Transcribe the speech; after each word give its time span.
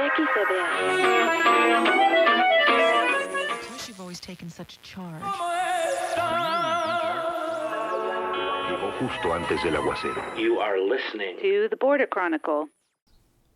Because 0.00 0.16
you've 3.86 4.00
always 4.00 4.18
taken 4.18 4.48
such 4.48 4.80
charge. 4.80 5.22
Llegó 8.70 8.92
justo 8.98 9.32
antes 9.32 9.62
del 9.62 9.74
aguacero. 9.74 10.38
You 10.38 10.58
are 10.58 10.78
listening. 10.80 11.36
to 11.42 11.68
the 11.68 11.76
Border 11.76 12.06
Chronicle. 12.06 12.68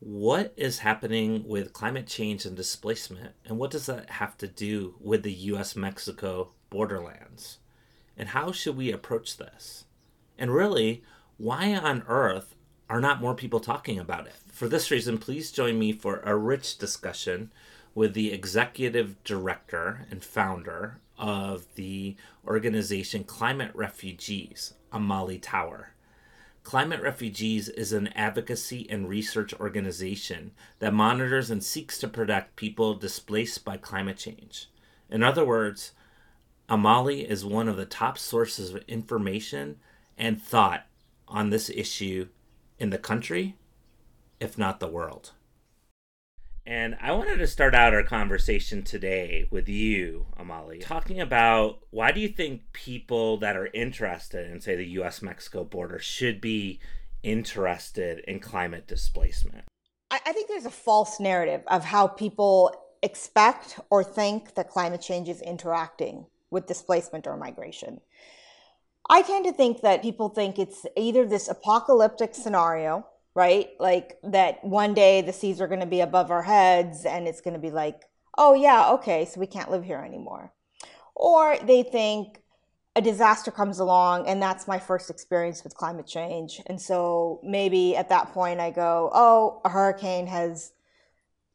What 0.00 0.52
is 0.58 0.80
happening 0.80 1.44
with 1.48 1.72
climate 1.72 2.06
change 2.06 2.44
and 2.44 2.54
displacement, 2.54 3.32
and 3.46 3.58
what 3.58 3.70
does 3.70 3.86
that 3.86 4.10
have 4.10 4.36
to 4.38 4.46
do 4.46 4.96
with 5.00 5.22
the 5.22 5.32
US 5.32 5.74
Mexico 5.74 6.50
borderlands? 6.68 7.58
And 8.18 8.28
how 8.28 8.52
should 8.52 8.76
we 8.76 8.92
approach 8.92 9.38
this? 9.38 9.86
And 10.38 10.52
really, 10.52 11.02
why 11.38 11.74
on 11.74 12.02
earth 12.06 12.54
are 12.90 13.00
not 13.00 13.22
more 13.22 13.34
people 13.34 13.60
talking 13.60 13.98
about 13.98 14.26
it? 14.26 14.43
For 14.54 14.68
this 14.68 14.92
reason, 14.92 15.18
please 15.18 15.50
join 15.50 15.80
me 15.80 15.92
for 15.92 16.20
a 16.20 16.36
rich 16.36 16.78
discussion 16.78 17.50
with 17.92 18.14
the 18.14 18.32
executive 18.32 19.20
director 19.24 20.06
and 20.12 20.22
founder 20.22 21.00
of 21.18 21.66
the 21.74 22.14
organization 22.46 23.24
Climate 23.24 23.72
Refugees, 23.74 24.74
Amali 24.92 25.40
Tower. 25.42 25.94
Climate 26.62 27.02
Refugees 27.02 27.68
is 27.68 27.92
an 27.92 28.06
advocacy 28.14 28.88
and 28.88 29.08
research 29.08 29.52
organization 29.54 30.52
that 30.78 30.94
monitors 30.94 31.50
and 31.50 31.64
seeks 31.64 31.98
to 31.98 32.06
protect 32.06 32.54
people 32.54 32.94
displaced 32.94 33.64
by 33.64 33.76
climate 33.76 34.18
change. 34.18 34.70
In 35.10 35.24
other 35.24 35.44
words, 35.44 35.94
Amali 36.70 37.28
is 37.28 37.44
one 37.44 37.68
of 37.68 37.76
the 37.76 37.86
top 37.86 38.18
sources 38.18 38.72
of 38.72 38.84
information 38.86 39.80
and 40.16 40.40
thought 40.40 40.86
on 41.26 41.50
this 41.50 41.68
issue 41.70 42.28
in 42.78 42.90
the 42.90 42.98
country, 42.98 43.56
if 44.40 44.58
not 44.58 44.80
the 44.80 44.88
world. 44.88 45.32
And 46.66 46.96
I 47.00 47.12
wanted 47.12 47.36
to 47.36 47.46
start 47.46 47.74
out 47.74 47.92
our 47.92 48.02
conversation 48.02 48.82
today 48.82 49.46
with 49.50 49.68
you, 49.68 50.26
Amali, 50.38 50.80
talking 50.80 51.20
about 51.20 51.80
why 51.90 52.10
do 52.10 52.20
you 52.20 52.28
think 52.28 52.72
people 52.72 53.36
that 53.38 53.54
are 53.54 53.68
interested 53.74 54.50
in, 54.50 54.60
say, 54.62 54.74
the 54.74 54.86
US 55.00 55.20
Mexico 55.20 55.64
border 55.64 55.98
should 55.98 56.40
be 56.40 56.80
interested 57.22 58.20
in 58.20 58.40
climate 58.40 58.86
displacement? 58.86 59.64
I, 60.10 60.20
I 60.24 60.32
think 60.32 60.48
there's 60.48 60.64
a 60.64 60.70
false 60.70 61.20
narrative 61.20 61.62
of 61.66 61.84
how 61.84 62.06
people 62.06 62.74
expect 63.02 63.78
or 63.90 64.02
think 64.02 64.54
that 64.54 64.70
climate 64.70 65.02
change 65.02 65.28
is 65.28 65.42
interacting 65.42 66.24
with 66.50 66.66
displacement 66.66 67.26
or 67.26 67.36
migration. 67.36 68.00
I 69.10 69.20
tend 69.20 69.44
to 69.44 69.52
think 69.52 69.82
that 69.82 70.00
people 70.00 70.30
think 70.30 70.58
it's 70.58 70.86
either 70.96 71.26
this 71.26 71.48
apocalyptic 71.48 72.34
scenario, 72.34 73.06
right? 73.34 73.70
Like 73.80 74.18
that 74.22 74.64
one 74.64 74.94
day 74.94 75.20
the 75.22 75.32
seas 75.32 75.60
are 75.60 75.66
going 75.66 75.80
to 75.80 75.86
be 75.86 76.00
above 76.00 76.30
our 76.30 76.42
heads 76.42 77.04
and 77.04 77.26
it's 77.26 77.40
going 77.40 77.54
to 77.54 77.60
be 77.60 77.70
like, 77.70 78.02
oh, 78.38 78.54
yeah, 78.54 78.90
okay, 78.92 79.24
so 79.24 79.40
we 79.40 79.46
can't 79.46 79.70
live 79.70 79.84
here 79.84 79.98
anymore. 79.98 80.52
Or 81.14 81.56
they 81.58 81.82
think 81.82 82.42
a 82.96 83.02
disaster 83.02 83.50
comes 83.50 83.80
along 83.80 84.28
and 84.28 84.40
that's 84.40 84.68
my 84.68 84.78
first 84.78 85.10
experience 85.10 85.64
with 85.64 85.74
climate 85.74 86.06
change. 86.06 86.60
And 86.66 86.80
so 86.80 87.40
maybe 87.42 87.96
at 87.96 88.08
that 88.08 88.32
point 88.32 88.60
I 88.60 88.70
go, 88.70 89.10
oh, 89.12 89.60
a 89.64 89.68
hurricane 89.68 90.28
has 90.28 90.72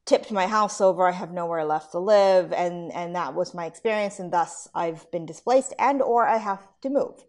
tipped 0.10 0.32
my 0.32 0.48
house 0.48 0.82
over 0.82 1.08
i 1.08 1.12
have 1.12 1.32
nowhere 1.32 1.64
left 1.64 1.92
to 1.92 2.00
live 2.00 2.52
and 2.52 2.92
and 2.94 3.16
that 3.16 3.36
was 3.36 3.54
my 3.54 3.68
experience 3.68 4.18
and 4.18 4.34
thus 4.34 4.68
i've 4.74 5.10
been 5.12 5.24
displaced 5.24 5.72
and 5.78 6.02
or 6.02 6.26
i 6.26 6.38
have 6.38 6.68
to 6.82 6.90
move 6.90 7.26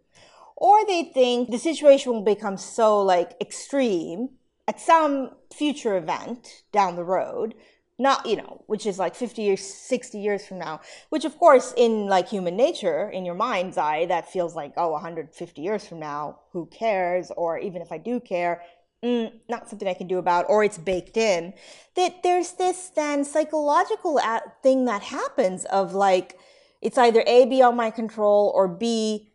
or 0.56 0.86
they 0.86 1.04
think 1.04 1.50
the 1.50 1.58
situation 1.58 2.10
will 2.10 2.22
become 2.22 2.56
so 2.56 3.02
like 3.02 3.36
extreme 3.38 4.30
at 4.70 4.78
some 4.78 5.30
future 5.52 5.96
event 5.96 6.62
down 6.70 6.94
the 6.94 7.02
road 7.02 7.54
not 7.98 8.24
you 8.24 8.36
know 8.36 8.62
which 8.68 8.86
is 8.86 9.00
like 9.00 9.16
50 9.16 9.42
years 9.42 9.60
60 9.60 10.16
years 10.16 10.46
from 10.46 10.60
now 10.60 10.80
which 11.08 11.24
of 11.24 11.36
course 11.38 11.74
in 11.76 12.06
like 12.06 12.28
human 12.28 12.56
nature 12.56 13.10
in 13.10 13.24
your 13.24 13.34
mind's 13.34 13.76
eye 13.76 14.06
that 14.06 14.30
feels 14.30 14.54
like 14.54 14.72
oh 14.76 14.90
150 14.90 15.60
years 15.60 15.84
from 15.86 15.98
now 15.98 16.38
who 16.52 16.66
cares? 16.66 17.32
Or 17.36 17.58
even 17.58 17.82
if 17.82 17.90
i 17.90 17.98
do 17.98 18.20
care 18.20 18.62
mm, 19.02 19.32
not 19.48 19.68
something 19.68 19.88
I 19.88 19.94
can 19.94 20.06
do 20.06 20.18
about, 20.18 20.44
or 20.48 20.62
it's 20.62 20.78
baked 20.78 21.16
in, 21.16 21.54
that 21.96 22.22
there's 22.22 22.52
this 22.52 22.90
then 22.90 23.24
psychological 23.24 24.20
thing 24.62 24.84
that 24.84 25.02
happens 25.02 25.64
of 25.64 25.94
like, 25.94 26.38
it's 26.82 26.98
either 26.98 27.24
A, 27.26 27.46
beyond 27.46 27.78
my 27.78 27.90
control, 27.90 28.52
or 28.54 28.68
B, 28.68 29.32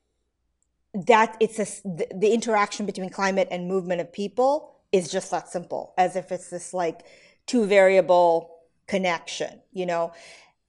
that 0.93 1.35
it's 1.39 1.57
a, 1.59 1.65
the 1.83 2.31
interaction 2.31 2.85
between 2.85 3.09
climate 3.09 3.47
and 3.49 3.67
movement 3.67 4.01
of 4.01 4.13
people 4.13 4.74
is 4.95 5.09
just 5.09 5.31
that 5.31 5.49
simple, 5.49 5.93
as 5.97 6.15
if 6.15 6.31
it's 6.31 6.49
this 6.49 6.73
like 6.73 7.05
two 7.45 7.65
variable 7.65 8.51
connection, 8.87 9.61
you 9.71 9.85
know? 9.85 10.13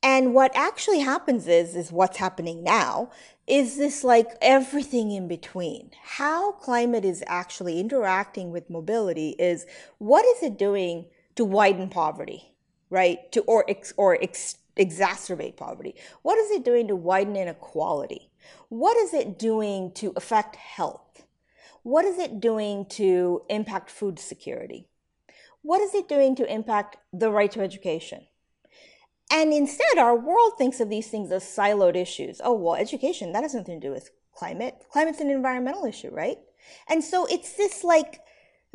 And 0.03 0.35
what 0.35 0.53
actually 0.55 1.01
happens 1.01 1.49
is, 1.49 1.75
is 1.75 1.91
what's 1.91 2.19
happening 2.19 2.63
now 2.63 3.11
is 3.47 3.77
this 3.77 4.03
like 4.03 4.31
everything 4.43 5.13
in 5.13 5.29
between? 5.29 5.91
How 6.03 6.53
climate 6.53 7.05
is 7.05 7.23
actually 7.29 7.79
interacting 7.79 8.51
with 8.51 8.69
mobility 8.69 9.37
is 9.39 9.67
what 9.99 10.25
is 10.25 10.43
it 10.43 10.59
doing 10.59 11.07
to 11.37 11.45
widen 11.45 11.89
poverty, 11.89 12.53
right? 12.91 13.31
To 13.33 13.43
or 13.43 13.65
ex, 13.69 13.93
or 13.97 14.21
ex, 14.21 14.57
exacerbate 14.77 15.57
poverty. 15.57 15.95
What 16.23 16.39
is 16.39 16.51
it 16.51 16.65
doing 16.65 16.89
to 16.89 16.97
widen 16.97 17.37
inequality? 17.37 18.31
What 18.69 18.97
is 18.97 19.15
it 19.15 19.39
doing 19.39 19.93
to 19.93 20.13
affect 20.17 20.57
health? 20.57 21.26
What 21.87 22.05
is 22.05 22.19
it 22.19 22.41
doing 22.41 22.87
to 22.99 23.43
impact 23.49 23.93
food 23.93 24.19
security? 24.19 24.89
What 25.63 25.81
is 25.81 25.95
it 25.95 26.09
doing 26.09 26.35
to 26.35 26.53
impact 26.53 26.97
the 27.13 27.31
right 27.31 27.49
to 27.53 27.61
education? 27.61 28.27
And 29.31 29.53
instead, 29.53 29.97
our 29.97 30.19
world 30.19 30.55
thinks 30.59 30.81
of 30.81 30.91
these 30.91 31.07
things 31.07 31.31
as 31.31 31.45
siloed 31.45 31.95
issues. 31.95 32.41
Oh, 32.43 32.55
well, 32.55 32.75
education, 32.75 33.31
that 33.31 33.45
has 33.45 33.55
nothing 33.55 33.81
to 33.81 33.87
do 33.87 33.93
with 33.93 34.11
climate. 34.35 34.85
Climate's 34.91 35.21
an 35.21 35.31
environmental 35.31 35.85
issue, 35.85 36.11
right? 36.11 36.39
And 36.89 37.05
so 37.05 37.25
it's 37.27 37.53
this 37.53 37.85
like 37.85 38.19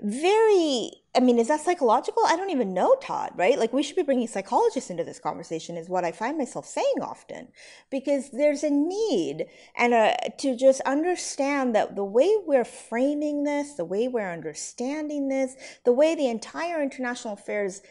very, 0.01 0.91
I 1.15 1.19
mean, 1.19 1.37
is 1.37 1.49
that 1.49 1.61
psychological? 1.61 2.23
I 2.25 2.35
don't 2.35 2.49
even 2.49 2.73
know, 2.73 2.95
Todd, 3.01 3.31
right? 3.35 3.59
Like 3.59 3.71
we 3.71 3.83
should 3.83 3.95
be 3.95 4.01
bringing 4.01 4.27
psychologists 4.27 4.89
into 4.89 5.03
this 5.03 5.19
conversation 5.19 5.77
is 5.77 5.89
what 5.89 6.03
I 6.03 6.11
find 6.11 6.37
myself 6.37 6.65
saying 6.65 7.01
often 7.01 7.49
because 7.91 8.31
there's 8.31 8.63
a 8.63 8.71
need 8.71 9.45
and 9.75 9.93
a, 9.93 10.15
to 10.39 10.55
just 10.57 10.81
understand 10.81 11.75
that 11.75 11.95
the 11.95 12.03
way 12.03 12.35
we're 12.45 12.65
framing 12.65 13.43
this, 13.43 13.73
the 13.73 13.85
way 13.85 14.07
we're 14.07 14.31
understanding 14.31 15.27
this, 15.27 15.53
the 15.85 15.93
way 15.93 16.15
the 16.15 16.29
entire 16.29 16.81
international 16.81 17.35
affairs 17.35 17.81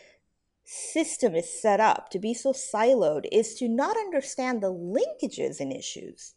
system 0.65 1.34
is 1.34 1.60
set 1.60 1.81
up 1.81 2.10
to 2.10 2.19
be 2.19 2.34
so 2.34 2.53
siloed 2.53 3.25
is 3.31 3.54
to 3.54 3.69
not 3.69 3.97
understand 3.97 4.60
the 4.60 4.72
linkages 4.72 5.60
and 5.60 5.72
issues 5.72 6.34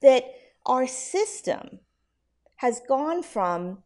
that 0.00 0.24
our 0.66 0.86
system 0.86 1.80
has 2.56 2.80
gone 2.88 3.22
from 3.22 3.82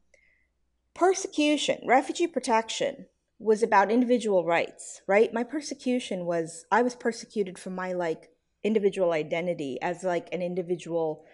persecution 0.98 1.78
refugee 1.86 2.26
protection 2.26 3.06
was 3.38 3.62
about 3.62 3.91
individual 3.91 4.44
rights 4.44 5.00
right 5.06 5.32
my 5.32 5.44
persecution 5.44 6.26
was 6.26 6.64
i 6.72 6.82
was 6.82 6.94
persecuted 6.94 7.59
for 7.59 7.70
my 7.70 7.92
like 7.92 8.31
individual 8.64 9.12
identity 9.12 9.78
as 9.81 10.03
like 10.03 10.28
an 10.32 10.42
individual 10.42 11.25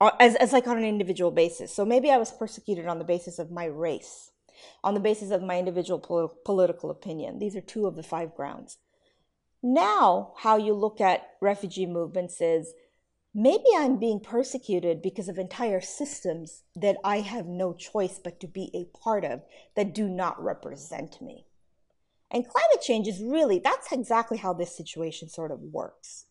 uh, 0.00 0.10
as, 0.20 0.36
as 0.36 0.52
like 0.52 0.68
on 0.68 0.78
an 0.78 0.84
individual 0.84 1.32
basis 1.32 1.74
so 1.74 1.84
maybe 1.84 2.10
i 2.10 2.16
was 2.16 2.30
persecuted 2.30 2.86
on 2.86 2.98
the 2.98 3.04
basis 3.04 3.38
of 3.40 3.50
my 3.50 3.64
race 3.64 4.30
on 4.82 4.94
the 4.94 5.00
basis 5.00 5.30
of 5.30 5.42
my 5.42 5.58
individual 5.58 5.98
pol- 5.98 6.34
political 6.44 6.90
opinion. 6.90 7.38
These 7.38 7.56
are 7.56 7.60
two 7.60 7.86
of 7.86 7.96
the 7.96 8.02
five 8.02 8.34
grounds. 8.34 8.78
Now, 9.62 10.34
how 10.38 10.56
you 10.56 10.74
look 10.74 11.00
at 11.00 11.30
refugee 11.40 11.86
movements 11.86 12.40
is 12.40 12.72
maybe 13.36 13.66
I'm 13.76 13.98
being 13.98 14.18
persecuted 14.18 15.02
because 15.02 15.28
of 15.28 15.36
entire 15.36 15.82
systems 15.82 16.62
that 16.74 16.96
I 17.04 17.20
have 17.20 17.44
no 17.44 17.74
choice 17.74 18.18
but 18.18 18.40
to 18.40 18.48
be 18.48 18.70
a 18.72 18.86
part 18.98 19.26
of 19.26 19.42
that 19.76 19.94
do 19.94 20.08
not 20.08 20.42
represent 20.42 21.20
me. 21.20 21.44
And 22.30 22.48
climate 22.48 22.80
change 22.80 23.06
is 23.06 23.22
really, 23.22 23.58
that's 23.58 23.92
exactly 23.92 24.38
how 24.38 24.54
this 24.54 24.74
situation 24.74 25.28
sort 25.28 25.50
of 25.50 25.60
works. 25.60 26.24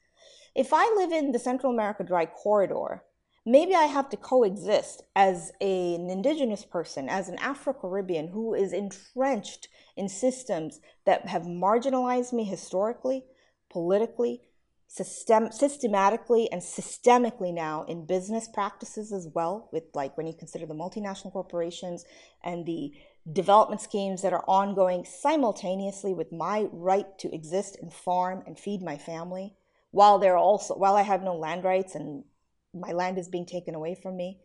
If 0.56 0.74
I 0.74 0.92
live 0.96 1.12
in 1.12 1.32
the 1.32 1.38
Central 1.38 1.72
America 1.72 2.04
Dry 2.04 2.26
Corridor, 2.26 3.04
maybe 3.46 3.76
I 3.76 3.84
have 3.84 4.10
to 4.10 4.18
coexist 4.18 5.04
as 5.16 5.52
a, 5.62 5.94
an 5.94 6.10
indigenous 6.10 6.66
person, 6.66 7.08
as 7.08 7.30
an 7.30 7.38
Afro 7.38 7.74
Caribbean 7.74 8.30
who 8.30 8.56
is 8.56 8.74
entrenched 8.74 9.68
in 9.96 10.10
systems 10.10 10.80
that 11.06 11.28
have 11.28 11.44
marginalized 11.44 12.34
me 12.34 12.46
historically, 12.46 13.26
politically, 13.70 14.42
system, 14.88 15.52
systematically, 15.52 16.52
and 16.52 16.62
systemically 16.62 17.54
now 17.54 17.84
in 17.84 18.06
business 18.06 18.48
practices 18.48 19.12
as 19.12 19.28
well, 19.34 19.70
with 19.72 19.84
like 19.94 20.16
when 20.18 20.28
you 20.28 20.34
consider 20.34 20.66
the 20.66 20.74
multinational 20.74 21.34
corporations 21.34 22.06
and 22.44 22.66
the 22.66 22.94
development 23.32 23.82
schemes 23.82 24.22
that 24.22 24.34
are 24.34 24.46
ongoing 24.48 25.04
simultaneously 25.04 26.14
with 26.14 26.32
my 26.32 26.68
right 26.72 27.18
to 27.18 27.34
exist 27.34 27.78
and 27.82 27.92
farm 27.92 28.44
and 28.46 28.60
feed 28.60 28.82
my 28.82 28.98
family 28.98 29.56
while 29.90 30.20
they're 30.20 30.38
also 30.38 30.76
while 30.76 30.96
I 30.96 31.02
have 31.02 31.24
no 31.24 31.36
land 31.36 31.64
rights 31.64 31.96
and 31.96 32.24
my 32.74 32.92
land 32.92 33.18
is 33.18 33.30
being 33.30 33.46
taken 33.46 33.74
away 33.74 33.96
from 33.96 34.18
me. 34.18 34.42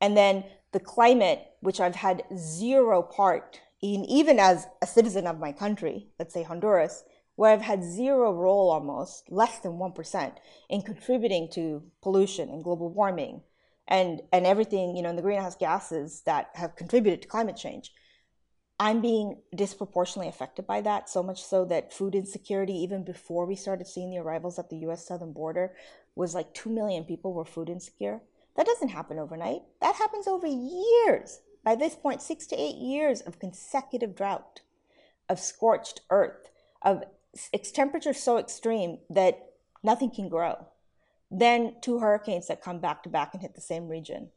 And 0.00 0.16
then 0.16 0.44
the 0.72 0.80
climate, 0.80 1.46
which 1.60 1.80
I've 1.80 1.94
had 1.94 2.24
zero 2.36 3.02
part 3.02 3.60
in, 3.82 4.04
even 4.06 4.38
as 4.38 4.66
a 4.82 4.86
citizen 4.86 5.26
of 5.26 5.38
my 5.38 5.52
country, 5.52 6.08
let's 6.18 6.34
say 6.34 6.42
Honduras, 6.42 7.04
where 7.36 7.52
I've 7.52 7.62
had 7.62 7.84
zero 7.84 8.32
role 8.32 8.70
almost, 8.70 9.30
less 9.30 9.58
than 9.60 9.72
1%, 9.72 10.32
in 10.68 10.82
contributing 10.82 11.48
to 11.52 11.82
pollution 12.02 12.48
and 12.48 12.64
global 12.64 12.88
warming 12.88 13.42
and, 13.86 14.22
and 14.32 14.46
everything, 14.46 14.96
you 14.96 15.02
know, 15.02 15.10
in 15.10 15.16
the 15.16 15.22
greenhouse 15.22 15.54
gases 15.54 16.22
that 16.22 16.50
have 16.54 16.76
contributed 16.76 17.22
to 17.22 17.28
climate 17.28 17.56
change. 17.56 17.92
I'm 18.78 19.00
being 19.00 19.40
disproportionately 19.54 20.28
affected 20.28 20.66
by 20.66 20.80
that, 20.82 21.08
so 21.08 21.22
much 21.22 21.42
so 21.42 21.64
that 21.66 21.94
food 21.94 22.14
insecurity, 22.14 22.74
even 22.74 23.04
before 23.04 23.46
we 23.46 23.56
started 23.56 23.86
seeing 23.86 24.10
the 24.10 24.18
arrivals 24.18 24.58
at 24.58 24.68
the 24.68 24.76
US 24.88 25.06
southern 25.06 25.32
border, 25.32 25.74
was 26.14 26.34
like 26.34 26.52
2 26.52 26.68
million 26.70 27.04
people 27.04 27.32
were 27.32 27.44
food 27.44 27.68
insecure. 27.70 28.22
That 28.56 28.66
doesn't 28.66 28.88
happen 28.88 29.18
overnight. 29.18 29.62
That 29.80 29.96
happens 29.96 30.26
over 30.26 30.46
years. 30.46 31.40
By 31.62 31.74
this 31.74 31.94
point, 31.94 32.22
six 32.22 32.46
to 32.48 32.60
eight 32.60 32.76
years 32.76 33.20
of 33.20 33.38
consecutive 33.38 34.14
drought, 34.14 34.60
of 35.28 35.40
scorched 35.40 36.02
earth, 36.10 36.50
of 36.82 37.02
temperatures 37.72 38.18
so 38.18 38.38
extreme 38.38 38.98
that 39.10 39.50
nothing 39.82 40.10
can 40.10 40.28
grow. 40.28 40.66
Then 41.30 41.76
two 41.80 41.98
hurricanes 41.98 42.46
that 42.48 42.62
come 42.62 42.78
back 42.78 43.02
to 43.02 43.08
back 43.08 43.30
and 43.32 43.42
hit 43.42 43.54
the 43.54 43.60
same 43.60 43.88
region. 43.88 44.30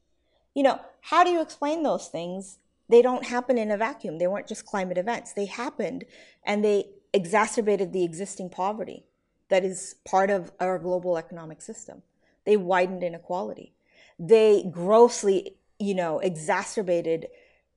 You 0.56 0.64
know, 0.64 0.80
how 1.02 1.24
do 1.24 1.30
you 1.30 1.42
explain 1.42 1.84
those 1.84 2.08
things 2.08 2.60
they 2.90 3.04
don't 3.04 3.28
happen 3.28 3.58
in 3.58 3.72
a 3.72 3.78
vacuum. 3.78 4.18
They 4.18 4.28
weren't 4.28 4.48
just 4.48 4.66
climate 4.66 4.98
events. 4.98 5.34
They 5.34 5.46
happened 5.46 6.06
and 6.44 6.66
they 6.66 6.90
exacerbated 7.14 7.94
the 7.94 8.04
existing 8.04 8.50
poverty 8.50 9.06
that 9.50 9.64
is 9.64 9.96
part 10.06 10.30
of 10.30 10.52
our 10.60 10.80
global 10.80 11.18
economic 11.18 11.62
system. 11.62 12.02
They 12.46 12.58
widened 12.58 13.04
inequality. 13.04 13.74
They 14.18 14.64
grossly, 14.70 15.58
you 15.78 15.94
know, 15.94 16.20
exacerbated 16.20 17.28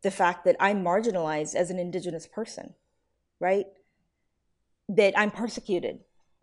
the 0.00 0.10
fact 0.10 0.44
that 0.44 0.56
I'm 0.58 0.82
marginalized 0.82 1.54
as 1.54 1.70
an 1.70 1.78
indigenous 1.78 2.26
person, 2.26 2.74
right? 3.38 3.66
That 4.88 5.18
I'm 5.18 5.30
persecuted 5.30 6.00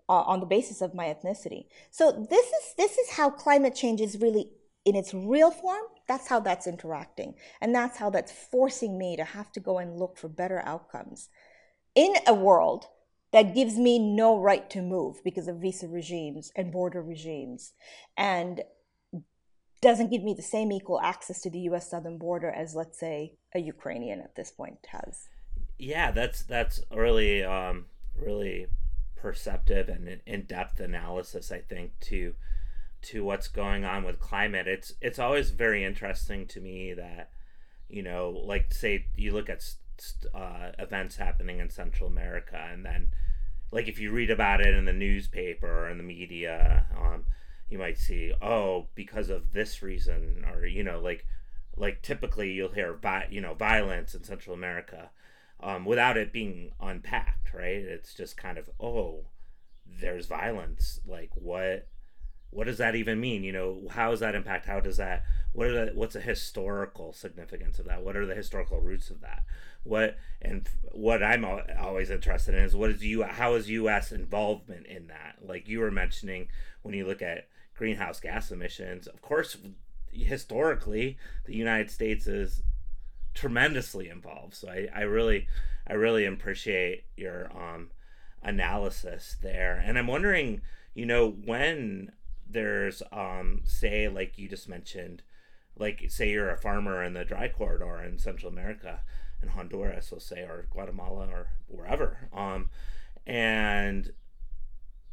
uh, 0.08 0.24
on 0.24 0.40
the 0.40 0.46
basis 0.46 0.82
of 0.82 0.94
my 0.94 1.06
ethnicity. 1.06 1.66
So 1.92 2.12
this 2.30 2.46
is 2.48 2.74
this 2.78 2.98
is 2.98 3.12
how 3.12 3.30
climate 3.30 3.76
change 3.76 4.02
is 4.02 4.20
really 4.20 4.50
in 4.86 4.96
its 4.96 5.14
real 5.14 5.52
form, 5.52 5.84
that's 6.08 6.28
how 6.28 6.40
that's 6.40 6.66
interacting. 6.66 7.36
And 7.62 7.76
that's 7.76 7.98
how 7.98 8.10
that's 8.10 8.32
forcing 8.32 8.98
me 8.98 9.16
to 9.18 9.24
have 9.24 9.52
to 9.54 9.60
go 9.60 9.78
and 9.78 10.00
look 10.00 10.18
for 10.18 10.28
better 10.28 10.62
outcomes 10.66 11.30
in 11.96 12.16
a 12.26 12.34
world 12.34 12.86
that 13.32 13.54
gives 13.54 13.78
me 13.78 14.00
no 14.00 14.40
right 14.40 14.70
to 14.72 14.82
move 14.82 15.24
because 15.24 15.48
of 15.48 15.58
visa 15.58 15.88
regimes 15.88 16.52
and 16.56 16.72
border 16.72 17.02
regimes 17.04 17.74
and 18.18 18.62
doesn't 19.82 20.10
give 20.10 20.24
me 20.24 20.34
the 20.34 20.42
same 20.42 20.72
equal 20.72 21.00
access 21.02 21.42
to 21.42 21.50
the 21.50 21.60
US 21.60 21.90
southern 21.90 22.18
border 22.18 22.50
as 22.50 22.76
let's 22.76 23.00
say 23.00 23.38
a 23.54 23.60
Ukrainian 23.60 24.20
at 24.22 24.36
this 24.36 24.52
point 24.52 24.80
has. 24.88 25.28
Yeah, 25.78 26.12
that's 26.12 26.44
that's 26.44 26.82
really 26.92 27.44
um 27.44 27.86
really 28.22 28.68
perceptive 29.16 29.90
and 29.90 30.22
in-depth 30.26 30.80
analysis 30.80 31.52
I 31.52 31.60
think 31.60 32.00
to 32.02 32.36
to 33.02 33.24
what's 33.24 33.48
going 33.48 33.86
on 33.86 34.04
with 34.04 34.20
climate. 34.20 34.68
It's 34.68 34.94
it's 35.02 35.20
always 35.20 35.52
very 35.52 35.84
interesting 35.84 36.48
to 36.48 36.62
me 36.62 36.94
that 36.94 37.32
you 37.90 38.04
know 38.04 38.30
like 38.30 38.74
say 38.74 39.08
you 39.16 39.32
look 39.32 39.50
at 39.50 39.64
uh, 40.34 40.72
events 40.78 41.18
happening 41.18 41.60
in 41.60 41.70
central 41.70 42.08
america 42.08 42.70
and 42.72 42.86
then 42.86 43.10
like 43.72 43.88
if 43.88 44.00
you 44.00 44.12
read 44.12 44.30
about 44.30 44.62
it 44.62 44.74
in 44.74 44.86
the 44.86 44.94
newspaper 44.94 45.68
or 45.68 45.90
in 45.90 45.98
the 45.98 46.04
media 46.04 46.86
um, 46.98 47.26
you 47.70 47.78
might 47.78 47.98
see 47.98 48.34
oh 48.42 48.88
because 48.96 49.30
of 49.30 49.52
this 49.52 49.82
reason 49.82 50.46
or 50.54 50.66
you 50.66 50.84
know 50.84 51.00
like 51.00 51.26
like 51.76 52.02
typically 52.02 52.52
you'll 52.52 52.72
hear 52.72 52.98
you 53.30 53.42
know 53.42 53.54
violence 53.54 54.14
in 54.14 54.24
central 54.24 54.56
america 54.56 55.10
um, 55.62 55.86
without 55.86 56.18
it 56.18 56.32
being 56.32 56.72
unpacked 56.82 57.40
right? 57.54 57.76
It's 57.76 58.14
just 58.14 58.38
kind 58.38 58.58
of 58.58 58.70
oh 58.80 59.26
there's 59.86 60.26
violence. 60.26 61.00
Like 61.06 61.32
what 61.36 61.88
what 62.52 62.66
does 62.66 62.78
that 62.80 62.96
even 62.96 63.20
mean? 63.20 63.44
You 63.44 63.52
know 63.52 63.88
how 63.92 64.12
does 64.12 64.20
that 64.22 64.36
impact? 64.36 64.66
How 64.66 64.80
does 64.80 64.98
that 64.98 65.24
what 65.54 65.68
are 65.68 65.86
the 65.86 65.92
what's 65.94 66.14
the 66.14 66.22
historical 66.22 67.14
significance 67.14 67.80
of 67.80 67.86
that? 67.86 68.04
What 68.04 68.16
are 68.16 68.26
the 68.26 68.36
historical 68.36 68.80
roots 68.80 69.10
of 69.10 69.22
that? 69.22 69.44
What 69.84 70.18
and 70.42 70.68
what 70.92 71.24
i'm 71.24 71.46
always 71.80 72.10
interested 72.10 72.54
in 72.54 72.64
is 72.64 72.76
what 72.76 72.90
is 72.90 73.04
you 73.04 73.24
how 73.24 73.56
is 73.56 73.70
us 73.70 74.12
involvement 74.12 74.86
in 74.86 75.08
that? 75.08 75.38
Like 75.42 75.68
you 75.68 75.80
were 75.80 75.92
mentioning 75.92 76.48
when 76.82 76.96
you 76.96 77.06
look 77.06 77.22
at 77.22 77.48
greenhouse 77.76 78.20
gas 78.20 78.52
emissions 78.52 79.08
of 79.08 79.22
course 79.22 79.56
historically 80.12 81.18
the 81.46 81.56
united 81.56 81.90
states 81.90 82.28
is 82.28 82.62
tremendously 83.34 84.10
involved. 84.10 84.56
So 84.56 84.70
i, 84.70 84.88
I 84.94 85.02
really 85.02 85.48
i 85.88 85.94
really 85.94 86.26
appreciate 86.26 87.04
your 87.16 87.52
um 87.56 87.92
analysis 88.42 89.36
there. 89.42 89.82
And 89.84 89.98
i'm 89.98 90.08
wondering 90.08 90.62
you 90.94 91.06
know 91.06 91.30
when 91.30 92.12
there's 92.50 93.02
um 93.12 93.62
say 93.64 94.08
like 94.08 94.38
you 94.38 94.50
just 94.50 94.68
mentioned 94.68 95.22
like 95.78 96.04
say 96.10 96.30
you're 96.30 96.50
a 96.50 96.58
farmer 96.58 97.04
in 97.04 97.14
the 97.14 97.24
dry 97.24 97.48
corridor 97.48 98.02
in 98.02 98.18
Central 98.18 98.52
America 98.52 99.02
in 99.42 99.50
Honduras 99.50 100.12
let's 100.12 100.26
say 100.26 100.42
or 100.42 100.68
Guatemala 100.70 101.28
or 101.28 101.48
wherever 101.68 102.30
um 102.34 102.70
and 103.26 104.12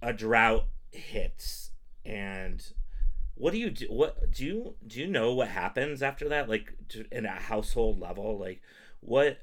a 0.02 0.12
drought 0.12 0.66
hits 0.90 1.70
and 2.04 2.72
what 3.36 3.52
do 3.52 3.58
you 3.58 3.70
do 3.70 3.86
what 3.86 4.30
do 4.32 4.44
you 4.44 4.74
do 4.86 5.00
you 5.00 5.06
know 5.06 5.32
what 5.32 5.48
happens 5.48 6.02
after 6.02 6.28
that 6.28 6.48
like 6.48 6.74
in 7.12 7.24
a 7.24 7.30
household 7.30 8.00
level 8.00 8.38
like 8.38 8.60
what 9.00 9.38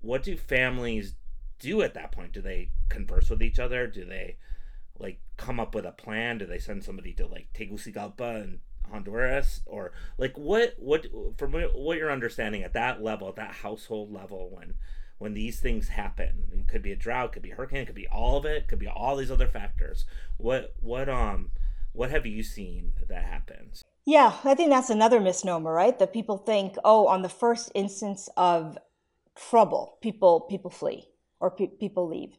what 0.00 0.22
do 0.22 0.36
families 0.36 1.14
do 1.58 1.82
at 1.82 1.94
that 1.94 2.10
point 2.10 2.32
do 2.32 2.40
they 2.40 2.70
converse 2.88 3.30
with 3.30 3.42
each 3.42 3.58
other 3.58 3.86
do 3.86 4.04
they 4.04 4.36
like 4.98 5.20
come 5.36 5.58
up 5.58 5.74
with 5.74 5.84
a 5.84 5.92
plan? 5.92 6.38
Do 6.38 6.46
they 6.46 6.58
send 6.58 6.84
somebody 6.84 7.12
to 7.14 7.26
like 7.26 7.52
Tegucigalpa 7.52 8.42
and 8.42 8.58
Honduras, 8.90 9.62
or 9.66 9.92
like 10.18 10.36
what 10.36 10.74
what 10.78 11.06
from 11.36 11.52
what 11.52 11.98
you're 11.98 12.12
understanding 12.12 12.62
at 12.62 12.74
that 12.74 13.02
level, 13.02 13.28
at 13.28 13.36
that 13.36 13.52
household 13.52 14.12
level, 14.12 14.50
when 14.50 14.74
when 15.18 15.34
these 15.34 15.60
things 15.60 15.88
happen, 15.88 16.44
it 16.52 16.68
could 16.68 16.82
be 16.82 16.92
a 16.92 16.96
drought, 16.96 17.32
could 17.32 17.42
be 17.42 17.50
a 17.50 17.54
hurricane, 17.54 17.86
could 17.86 17.94
be 17.94 18.08
all 18.08 18.36
of 18.36 18.44
it, 18.44 18.68
could 18.68 18.78
be 18.78 18.88
all 18.88 19.16
these 19.16 19.30
other 19.30 19.48
factors. 19.48 20.04
What 20.36 20.74
what 20.80 21.08
um 21.08 21.50
what 21.94 22.10
have 22.10 22.26
you 22.26 22.42
seen 22.42 22.92
that 23.08 23.24
happens? 23.24 23.84
Yeah, 24.04 24.36
I 24.44 24.54
think 24.54 24.68
that's 24.68 24.90
another 24.90 25.20
misnomer, 25.20 25.72
right? 25.72 25.98
That 25.98 26.12
people 26.12 26.36
think, 26.36 26.76
oh, 26.84 27.06
on 27.06 27.22
the 27.22 27.28
first 27.28 27.72
instance 27.74 28.28
of 28.36 28.76
trouble, 29.34 29.96
people 30.02 30.40
people 30.40 30.70
flee 30.70 31.08
or 31.40 31.50
pe- 31.50 31.68
people 31.68 32.06
leave. 32.08 32.36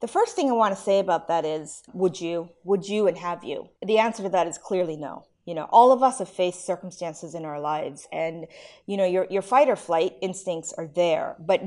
The 0.00 0.08
first 0.08 0.36
thing 0.36 0.48
I 0.48 0.54
want 0.54 0.74
to 0.74 0.80
say 0.80 0.98
about 1.00 1.28
that 1.28 1.44
is 1.44 1.82
would 1.92 2.20
you? 2.20 2.50
Would 2.62 2.88
you 2.88 3.06
and 3.06 3.18
have 3.18 3.44
you? 3.44 3.68
The 3.84 3.98
answer 3.98 4.22
to 4.22 4.28
that 4.30 4.46
is 4.46 4.58
clearly 4.58 4.96
no. 4.96 5.26
You 5.44 5.54
know, 5.54 5.68
all 5.70 5.92
of 5.92 6.02
us 6.02 6.20
have 6.20 6.28
faced 6.28 6.64
circumstances 6.64 7.34
in 7.34 7.44
our 7.44 7.60
lives 7.60 8.08
and 8.12 8.46
you 8.86 8.96
know, 8.96 9.04
your 9.04 9.26
your 9.28 9.42
fight 9.42 9.68
or 9.68 9.76
flight 9.76 10.14
instincts 10.22 10.72
are 10.78 10.86
there, 10.86 11.36
but 11.38 11.60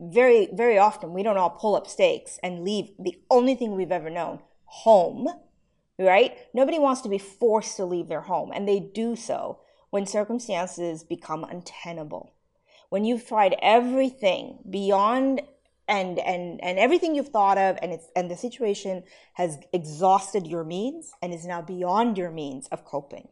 very 0.00 0.48
very 0.52 0.78
often 0.78 1.14
we 1.14 1.22
don't 1.22 1.38
all 1.38 1.50
pull 1.50 1.76
up 1.76 1.86
stakes 1.86 2.40
and 2.42 2.64
leave 2.64 2.90
the 2.98 3.18
only 3.30 3.54
thing 3.54 3.76
we've 3.76 3.92
ever 3.92 4.10
known, 4.10 4.40
home. 4.64 5.28
Right? 6.06 6.36
Nobody 6.52 6.78
wants 6.78 7.00
to 7.02 7.08
be 7.08 7.18
forced 7.18 7.76
to 7.76 7.84
leave 7.84 8.08
their 8.08 8.22
home 8.22 8.50
and 8.54 8.68
they 8.68 8.80
do 8.80 9.16
so 9.16 9.60
when 9.90 10.06
circumstances 10.06 11.04
become 11.04 11.44
untenable. 11.44 12.32
When 12.88 13.04
you've 13.04 13.26
tried 13.26 13.56
everything 13.60 14.58
beyond 14.68 15.42
and 15.88 16.18
and 16.18 16.62
and 16.62 16.78
everything 16.78 17.14
you've 17.14 17.28
thought 17.28 17.58
of 17.58 17.78
and 17.82 17.92
it's 17.92 18.08
and 18.16 18.30
the 18.30 18.36
situation 18.36 19.04
has 19.34 19.58
exhausted 19.72 20.46
your 20.46 20.64
means 20.64 21.12
and 21.20 21.34
is 21.34 21.44
now 21.44 21.60
beyond 21.60 22.16
your 22.16 22.30
means 22.30 22.68
of 22.68 22.84
coping. 22.84 23.28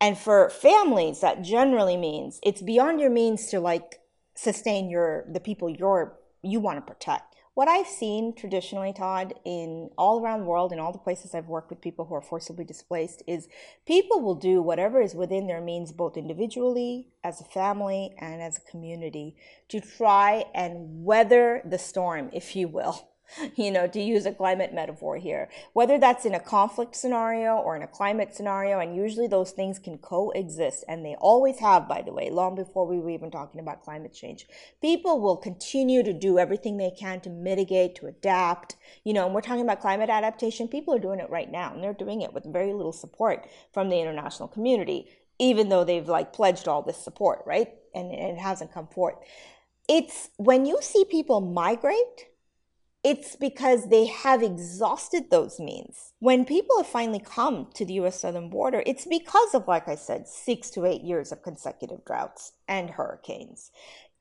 And 0.00 0.16
for 0.16 0.48
families 0.50 1.20
that 1.20 1.42
generally 1.42 1.96
means 1.96 2.40
it's 2.42 2.62
beyond 2.62 3.00
your 3.00 3.10
means 3.10 3.46
to 3.48 3.60
like 3.60 4.00
sustain 4.34 4.88
your 4.88 5.26
the 5.30 5.40
people 5.40 5.68
you're 5.68 6.18
you 6.42 6.60
want 6.60 6.78
to 6.78 6.92
protect 6.92 7.35
what 7.56 7.68
I've 7.68 7.86
seen 7.86 8.34
traditionally, 8.34 8.92
Todd, 8.92 9.32
in 9.46 9.88
all 9.96 10.20
around 10.20 10.40
the 10.40 10.44
world, 10.44 10.74
in 10.74 10.78
all 10.78 10.92
the 10.92 10.98
places 10.98 11.34
I've 11.34 11.48
worked 11.48 11.70
with 11.70 11.80
people 11.80 12.04
who 12.04 12.14
are 12.14 12.20
forcibly 12.20 12.66
displaced, 12.66 13.22
is 13.26 13.48
people 13.86 14.20
will 14.20 14.34
do 14.34 14.60
whatever 14.60 15.00
is 15.00 15.14
within 15.14 15.46
their 15.46 15.62
means, 15.62 15.90
both 15.90 16.18
individually, 16.18 17.08
as 17.24 17.40
a 17.40 17.44
family, 17.44 18.14
and 18.18 18.42
as 18.42 18.58
a 18.58 18.70
community, 18.70 19.36
to 19.70 19.80
try 19.80 20.44
and 20.54 21.02
weather 21.02 21.62
the 21.64 21.78
storm, 21.78 22.28
if 22.34 22.54
you 22.54 22.68
will. 22.68 23.08
you 23.56 23.70
know, 23.70 23.86
to 23.86 24.00
use 24.00 24.26
a 24.26 24.32
climate 24.32 24.72
metaphor 24.72 25.16
here, 25.16 25.48
whether 25.72 25.98
that's 25.98 26.24
in 26.24 26.34
a 26.34 26.40
conflict 26.40 26.96
scenario 26.96 27.56
or 27.56 27.76
in 27.76 27.82
a 27.82 27.86
climate 27.86 28.34
scenario. 28.34 28.78
And 28.78 28.96
usually 28.96 29.26
those 29.26 29.50
things 29.50 29.78
can 29.78 29.98
coexist, 29.98 30.84
and 30.88 31.04
they 31.04 31.16
always 31.16 31.58
have, 31.58 31.88
by 31.88 32.02
the 32.02 32.12
way, 32.12 32.30
long 32.30 32.54
before 32.54 32.86
we 32.86 32.98
were 32.98 33.10
even 33.10 33.30
talking 33.30 33.60
about 33.60 33.82
climate 33.82 34.12
change. 34.12 34.46
People 34.80 35.20
will 35.20 35.36
continue 35.36 36.02
to 36.02 36.12
do 36.12 36.38
everything 36.38 36.76
they 36.76 36.90
can 36.90 37.20
to 37.20 37.30
mitigate, 37.30 37.94
to 37.96 38.06
adapt. 38.06 38.76
You 39.04 39.12
know, 39.12 39.26
and 39.26 39.34
we're 39.34 39.40
talking 39.40 39.62
about 39.62 39.80
climate 39.80 40.10
adaptation, 40.10 40.68
people 40.68 40.94
are 40.94 40.98
doing 40.98 41.20
it 41.20 41.30
right 41.30 41.50
now, 41.50 41.72
and 41.72 41.82
they're 41.82 41.94
doing 41.94 42.22
it 42.22 42.32
with 42.32 42.44
very 42.44 42.72
little 42.72 42.92
support 42.92 43.46
from 43.72 43.88
the 43.88 44.00
international 44.00 44.48
community, 44.48 45.08
even 45.38 45.68
though 45.68 45.84
they've 45.84 46.08
like 46.08 46.32
pledged 46.32 46.68
all 46.68 46.82
this 46.82 46.98
support, 46.98 47.42
right? 47.46 47.74
And, 47.94 48.10
and 48.10 48.36
it 48.36 48.38
hasn't 48.38 48.72
come 48.72 48.88
forth 48.88 49.16
it's 49.88 50.30
when 50.36 50.66
you 50.66 50.78
see 50.82 51.04
people 51.04 51.40
migrate, 51.40 52.26
it's 53.06 53.36
because 53.36 53.88
they 53.88 54.06
have 54.06 54.42
exhausted 54.42 55.30
those 55.30 55.60
means. 55.60 56.12
When 56.18 56.44
people 56.44 56.76
have 56.78 56.88
finally 56.88 57.20
come 57.20 57.68
to 57.74 57.84
the 57.84 57.92
US 58.00 58.18
southern 58.18 58.50
border, 58.50 58.82
it's 58.84 59.06
because 59.06 59.54
of, 59.54 59.68
like 59.68 59.86
I 59.86 59.94
said, 59.94 60.26
six 60.26 60.70
to 60.70 60.84
eight 60.84 61.02
years 61.02 61.30
of 61.30 61.40
consecutive 61.40 62.04
droughts 62.04 62.54
and 62.66 62.90
hurricanes. 62.90 63.70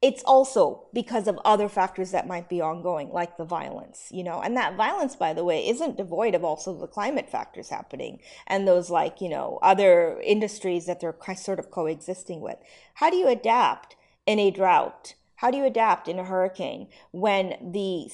It's 0.04 0.22
also 0.22 0.86
because 0.94 1.28
of 1.28 1.40
other 1.44 1.68
factors 1.68 2.12
that 2.12 2.28
might 2.28 2.48
be 2.48 2.62
ongoing, 2.62 3.10
like 3.10 3.38
the 3.38 3.44
violence, 3.44 4.10
you 4.12 4.24
know, 4.24 4.40
and 4.40 4.56
that 4.56 4.78
violence, 4.78 5.16
by 5.16 5.34
the 5.34 5.44
way, 5.44 5.68
isn't 5.68 5.98
devoid 5.98 6.36
of 6.36 6.44
also 6.44 6.78
the 6.78 6.86
climate 6.86 7.28
factors 7.28 7.70
happening 7.70 8.20
and 8.46 8.68
those, 8.68 8.92
like, 8.92 9.20
you 9.20 9.30
know, 9.30 9.58
other 9.64 10.22
industries 10.22 10.86
that 10.86 11.00
they're 11.00 11.18
sort 11.38 11.58
of 11.58 11.72
coexisting 11.72 12.40
with. 12.40 12.58
How 12.94 13.10
do 13.10 13.16
you 13.18 13.28
adapt 13.30 13.96
in 14.28 14.38
a 14.38 14.52
drought? 14.52 15.16
How 15.38 15.52
do 15.52 15.58
you 15.58 15.66
adapt 15.66 16.08
in 16.08 16.20
a 16.20 16.24
hurricane 16.24 16.88
when 17.12 17.72
the, 17.72 18.10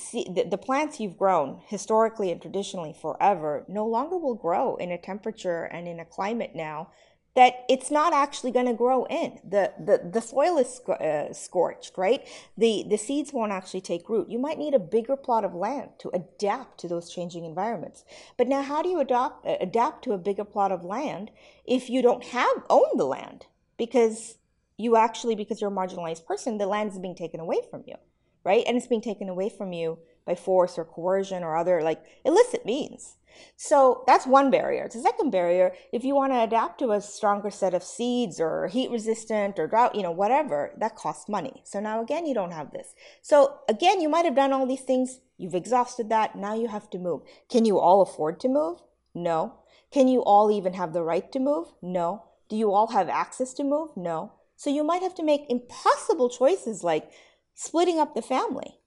the, 0.49 0.57
plants 0.57 0.99
you've 0.99 1.17
grown 1.17 1.61
historically 1.67 2.31
and 2.31 2.41
traditionally 2.41 2.95
forever 2.99 3.63
no 3.67 3.85
longer 3.85 4.17
will 4.17 4.35
grow 4.35 4.75
in 4.75 4.91
a 4.91 4.97
temperature 4.97 5.63
and 5.65 5.87
in 5.87 5.99
a 5.99 6.05
climate 6.05 6.51
now 6.55 6.89
that 7.33 7.63
it's 7.69 7.89
not 7.89 8.13
actually 8.13 8.51
going 8.51 8.65
to 8.65 8.73
grow 8.73 9.05
in. 9.05 9.39
The, 9.43 9.71
the, 9.79 10.09
the 10.11 10.21
soil 10.21 10.57
is 10.57 10.81
uh, 10.89 11.31
scorched, 11.31 11.97
right? 11.97 12.27
The, 12.57 12.85
the 12.89 12.97
seeds 12.97 13.31
won't 13.31 13.53
actually 13.53 13.81
take 13.81 14.09
root. 14.09 14.29
You 14.29 14.37
might 14.37 14.57
need 14.57 14.73
a 14.73 14.79
bigger 14.79 15.15
plot 15.15 15.45
of 15.45 15.53
land 15.53 15.91
to 15.99 16.09
adapt 16.13 16.79
to 16.81 16.89
those 16.89 17.09
changing 17.09 17.45
environments. 17.45 18.03
But 18.35 18.49
now, 18.49 18.61
how 18.61 18.81
do 18.81 18.89
you 18.89 18.99
adopt, 18.99 19.45
uh, 19.45 19.55
adapt 19.61 20.03
to 20.05 20.11
a 20.11 20.17
bigger 20.17 20.43
plot 20.43 20.73
of 20.73 20.83
land 20.83 21.31
if 21.65 21.89
you 21.89 22.01
don't 22.01 22.25
have 22.25 22.63
own 22.69 22.97
the 22.97 23.05
land? 23.05 23.45
Because 23.77 24.37
you 24.81 24.95
actually, 24.95 25.35
because 25.35 25.61
you're 25.61 25.71
a 25.71 25.73
marginalized 25.73 26.25
person, 26.25 26.57
the 26.57 26.65
land 26.65 26.91
is 26.91 27.00
being 27.00 27.15
taken 27.15 27.39
away 27.39 27.61
from 27.69 27.83
you, 27.85 27.95
right? 28.43 28.63
And 28.67 28.75
it's 28.75 28.88
being 28.88 29.01
taken 29.01 29.29
away 29.29 29.50
from 29.50 29.73
you 29.73 30.00
by 30.25 30.35
force 30.35 30.77
or 30.77 30.85
coercion 30.85 31.43
or 31.43 31.55
other 31.55 31.81
like 31.81 32.01
illicit 32.25 32.65
means. 32.65 33.15
So 33.55 34.03
that's 34.07 34.27
one 34.27 34.51
barrier. 34.51 34.89
The 34.91 35.00
second 35.00 35.31
barrier, 35.31 35.73
if 35.93 36.03
you 36.03 36.15
want 36.15 36.33
to 36.33 36.41
adapt 36.41 36.79
to 36.79 36.91
a 36.91 37.01
stronger 37.01 37.50
set 37.50 37.73
of 37.73 37.83
seeds 37.83 38.39
or 38.39 38.67
heat 38.67 38.91
resistant 38.91 39.57
or 39.57 39.67
drought, 39.67 39.95
you 39.95 40.03
know, 40.03 40.11
whatever, 40.11 40.73
that 40.77 40.95
costs 40.95 41.29
money. 41.29 41.61
So 41.63 41.79
now 41.79 42.01
again, 42.01 42.25
you 42.25 42.33
don't 42.33 42.51
have 42.51 42.71
this. 42.71 42.93
So 43.21 43.59
again, 43.69 44.01
you 44.01 44.09
might 44.09 44.25
have 44.25 44.35
done 44.35 44.51
all 44.51 44.67
these 44.67 44.81
things. 44.81 45.19
You've 45.38 45.55
exhausted 45.55 46.09
that. 46.09 46.35
Now 46.35 46.55
you 46.55 46.67
have 46.67 46.89
to 46.89 47.00
move. 47.00 47.21
Can 47.50 47.65
you 47.65 47.79
all 47.79 48.01
afford 48.01 48.39
to 48.41 48.50
move? 48.50 48.79
No. 49.13 49.59
Can 49.91 50.07
you 50.07 50.21
all 50.23 50.51
even 50.51 50.73
have 50.73 50.93
the 50.93 51.03
right 51.03 51.31
to 51.31 51.39
move? 51.39 51.67
No. 51.81 52.23
Do 52.50 52.55
you 52.57 52.71
all 52.73 52.88
have 52.88 53.09
access 53.09 53.53
to 53.55 53.63
move? 53.63 53.91
No. 53.95 54.33
So 54.61 54.69
you 54.69 54.83
might 54.83 55.01
have 55.01 55.15
to 55.15 55.23
make 55.23 55.49
impossible 55.49 56.29
choices 56.29 56.83
like 56.83 57.09
splitting 57.55 57.97
up 57.97 58.13
the 58.13 58.21
family. 58.21 58.77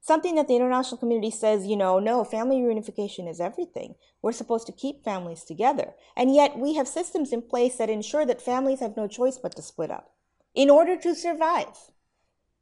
Something 0.00 0.36
that 0.36 0.46
the 0.46 0.54
international 0.54 0.96
community 0.96 1.32
says, 1.32 1.66
you 1.66 1.76
know, 1.76 1.98
no, 1.98 2.22
family 2.22 2.58
reunification 2.58 3.28
is 3.28 3.40
everything. 3.40 3.96
We're 4.22 4.30
supposed 4.30 4.68
to 4.68 4.72
keep 4.72 5.02
families 5.02 5.42
together. 5.42 5.94
And 6.16 6.32
yet 6.32 6.56
we 6.56 6.74
have 6.74 6.86
systems 6.86 7.32
in 7.32 7.42
place 7.42 7.74
that 7.78 7.90
ensure 7.90 8.24
that 8.24 8.40
families 8.40 8.78
have 8.78 8.96
no 8.96 9.08
choice 9.08 9.36
but 9.36 9.56
to 9.56 9.62
split 9.62 9.90
up 9.90 10.12
in 10.54 10.70
order 10.70 10.96
to 10.98 11.16
survive. 11.16 11.90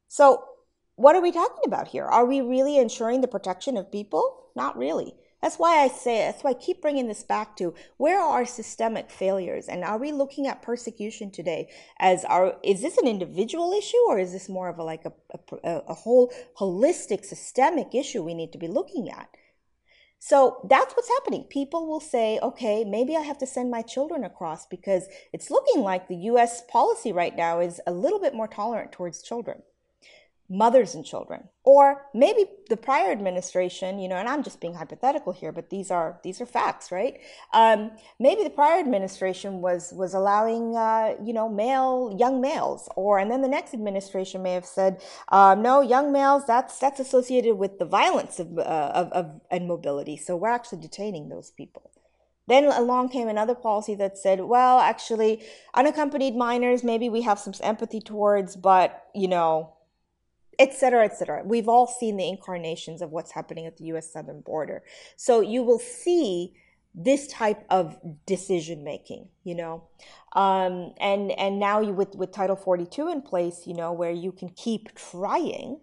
So, 0.07 0.43
what 0.95 1.15
are 1.15 1.21
we 1.21 1.31
talking 1.31 1.65
about 1.67 1.89
here? 1.89 2.05
Are 2.05 2.25
we 2.25 2.41
really 2.41 2.79
ensuring 2.79 3.21
the 3.21 3.27
protection 3.27 3.77
of 3.77 3.91
people? 3.91 4.47
Not 4.55 4.75
really. 4.75 5.13
That's 5.43 5.59
why 5.59 5.83
I 5.83 5.89
say, 5.89 6.19
that's 6.19 6.41
why 6.41 6.51
I 6.51 6.53
keep 6.53 6.81
bringing 6.81 7.09
this 7.09 7.21
back 7.21 7.57
to 7.57 7.73
where 7.97 8.17
are 8.17 8.29
our 8.29 8.45
systemic 8.45 9.11
failures? 9.11 9.67
And 9.67 9.83
are 9.83 9.97
we 9.97 10.13
looking 10.13 10.47
at 10.47 10.61
persecution 10.61 11.31
today 11.31 11.69
as 11.99 12.23
our, 12.23 12.55
is 12.63 12.81
this 12.81 12.97
an 12.97 13.09
individual 13.09 13.73
issue 13.73 13.97
or 14.07 14.17
is 14.17 14.31
this 14.31 14.47
more 14.47 14.69
of 14.69 14.79
a, 14.79 14.85
like 14.85 15.03
a, 15.03 15.11
a, 15.65 15.79
a 15.89 15.93
whole 15.93 16.33
holistic 16.57 17.25
systemic 17.25 17.93
issue 17.93 18.23
we 18.23 18.33
need 18.33 18.53
to 18.53 18.57
be 18.57 18.69
looking 18.69 19.09
at? 19.09 19.27
So 20.17 20.65
that's 20.69 20.93
what's 20.95 21.09
happening. 21.09 21.43
People 21.49 21.87
will 21.87 21.99
say, 21.99 22.39
okay, 22.41 22.85
maybe 22.85 23.17
I 23.17 23.21
have 23.23 23.39
to 23.39 23.45
send 23.45 23.69
my 23.69 23.81
children 23.81 24.23
across 24.23 24.65
because 24.65 25.09
it's 25.33 25.51
looking 25.51 25.81
like 25.83 26.07
the 26.07 26.15
US 26.31 26.61
policy 26.69 27.11
right 27.11 27.35
now 27.35 27.59
is 27.59 27.81
a 27.85 27.91
little 27.91 28.21
bit 28.21 28.33
more 28.33 28.47
tolerant 28.47 28.93
towards 28.93 29.21
children 29.21 29.61
mothers 30.53 30.93
and 30.93 31.03
children. 31.03 31.49
Or 31.63 32.05
maybe 32.13 32.45
the 32.69 32.77
prior 32.77 33.11
administration 33.11 33.99
you 33.99 34.07
know 34.07 34.15
and 34.15 34.27
i'm 34.29 34.43
just 34.43 34.59
being 34.61 34.73
hypothetical 34.73 35.31
here 35.33 35.51
but 35.51 35.69
these 35.69 35.89
are 35.91 36.19
these 36.23 36.39
are 36.41 36.45
facts 36.45 36.91
right? 36.91 37.19
Um, 37.53 37.91
maybe 38.19 38.43
the 38.43 38.49
prior 38.49 38.79
administration 38.79 39.61
was 39.61 39.91
was 39.93 40.13
allowing 40.13 40.75
uh, 40.75 41.15
you 41.23 41.33
know 41.33 41.49
male 41.49 42.15
young 42.19 42.39
males. 42.41 42.87
Or 42.95 43.17
and 43.19 43.31
then 43.31 43.41
the 43.41 43.47
next 43.47 43.73
administration 43.73 44.43
may 44.43 44.53
have 44.53 44.65
said 44.65 45.01
um, 45.29 45.61
no 45.61 45.81
young 45.81 46.11
males 46.11 46.45
that's 46.45 46.77
that's 46.77 46.99
associated 46.99 47.55
with 47.55 47.79
the 47.79 47.85
violence 47.85 48.39
of, 48.39 48.57
uh, 48.57 48.91
of, 48.93 49.11
of 49.11 49.41
and 49.49 49.67
mobility. 49.67 50.17
So 50.17 50.35
we're 50.35 50.49
actually 50.49 50.81
detaining 50.81 51.29
those 51.29 51.51
people. 51.51 51.89
Then 52.47 52.65
along 52.65 53.09
came 53.09 53.29
another 53.29 53.55
policy 53.55 53.95
that 53.95 54.17
said, 54.17 54.41
well, 54.41 54.79
actually, 54.79 55.41
unaccompanied 55.73 56.35
minors, 56.35 56.83
maybe 56.83 57.07
we 57.09 57.21
have 57.21 57.39
some 57.39 57.53
empathy 57.61 58.01
towards, 58.01 58.57
but, 58.57 59.05
you 59.15 59.29
know, 59.29 59.72
etc 60.59 61.03
etc 61.03 61.41
we've 61.45 61.67
all 61.67 61.87
seen 61.87 62.17
the 62.17 62.27
incarnations 62.27 63.01
of 63.01 63.11
what's 63.11 63.31
happening 63.31 63.65
at 63.65 63.77
the 63.77 63.85
US 63.85 64.11
southern 64.11 64.41
border. 64.41 64.83
So 65.15 65.41
you 65.41 65.63
will 65.63 65.79
see 65.79 66.53
this 66.95 67.27
type 67.27 67.65
of 67.69 67.97
decision 68.25 68.83
making 68.83 69.29
you 69.43 69.55
know? 69.55 69.83
Um, 70.33 70.93
and 70.99 71.31
and 71.31 71.59
now 71.59 71.79
you 71.79 71.93
with 71.93 72.15
with 72.15 72.31
title 72.31 72.55
42 72.55 73.09
in 73.09 73.21
place 73.21 73.65
you 73.65 73.73
know 73.73 73.91
where 73.91 74.11
you 74.11 74.31
can 74.31 74.49
keep 74.49 74.95
trying 74.95 75.79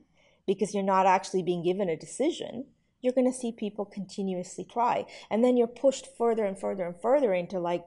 because 0.46 0.74
you're 0.74 0.82
not 0.82 1.06
actually 1.06 1.42
being 1.42 1.62
given 1.62 1.88
a 1.88 1.96
decision 1.96 2.66
you're 3.00 3.12
going 3.12 3.30
to 3.30 3.38
see 3.38 3.52
people 3.52 3.84
continuously 3.84 4.64
try. 4.64 5.06
And 5.30 5.42
then 5.42 5.56
you're 5.56 5.66
pushed 5.66 6.06
further 6.16 6.44
and 6.44 6.58
further 6.58 6.84
and 6.84 6.94
further 7.00 7.32
into 7.32 7.58
like 7.58 7.84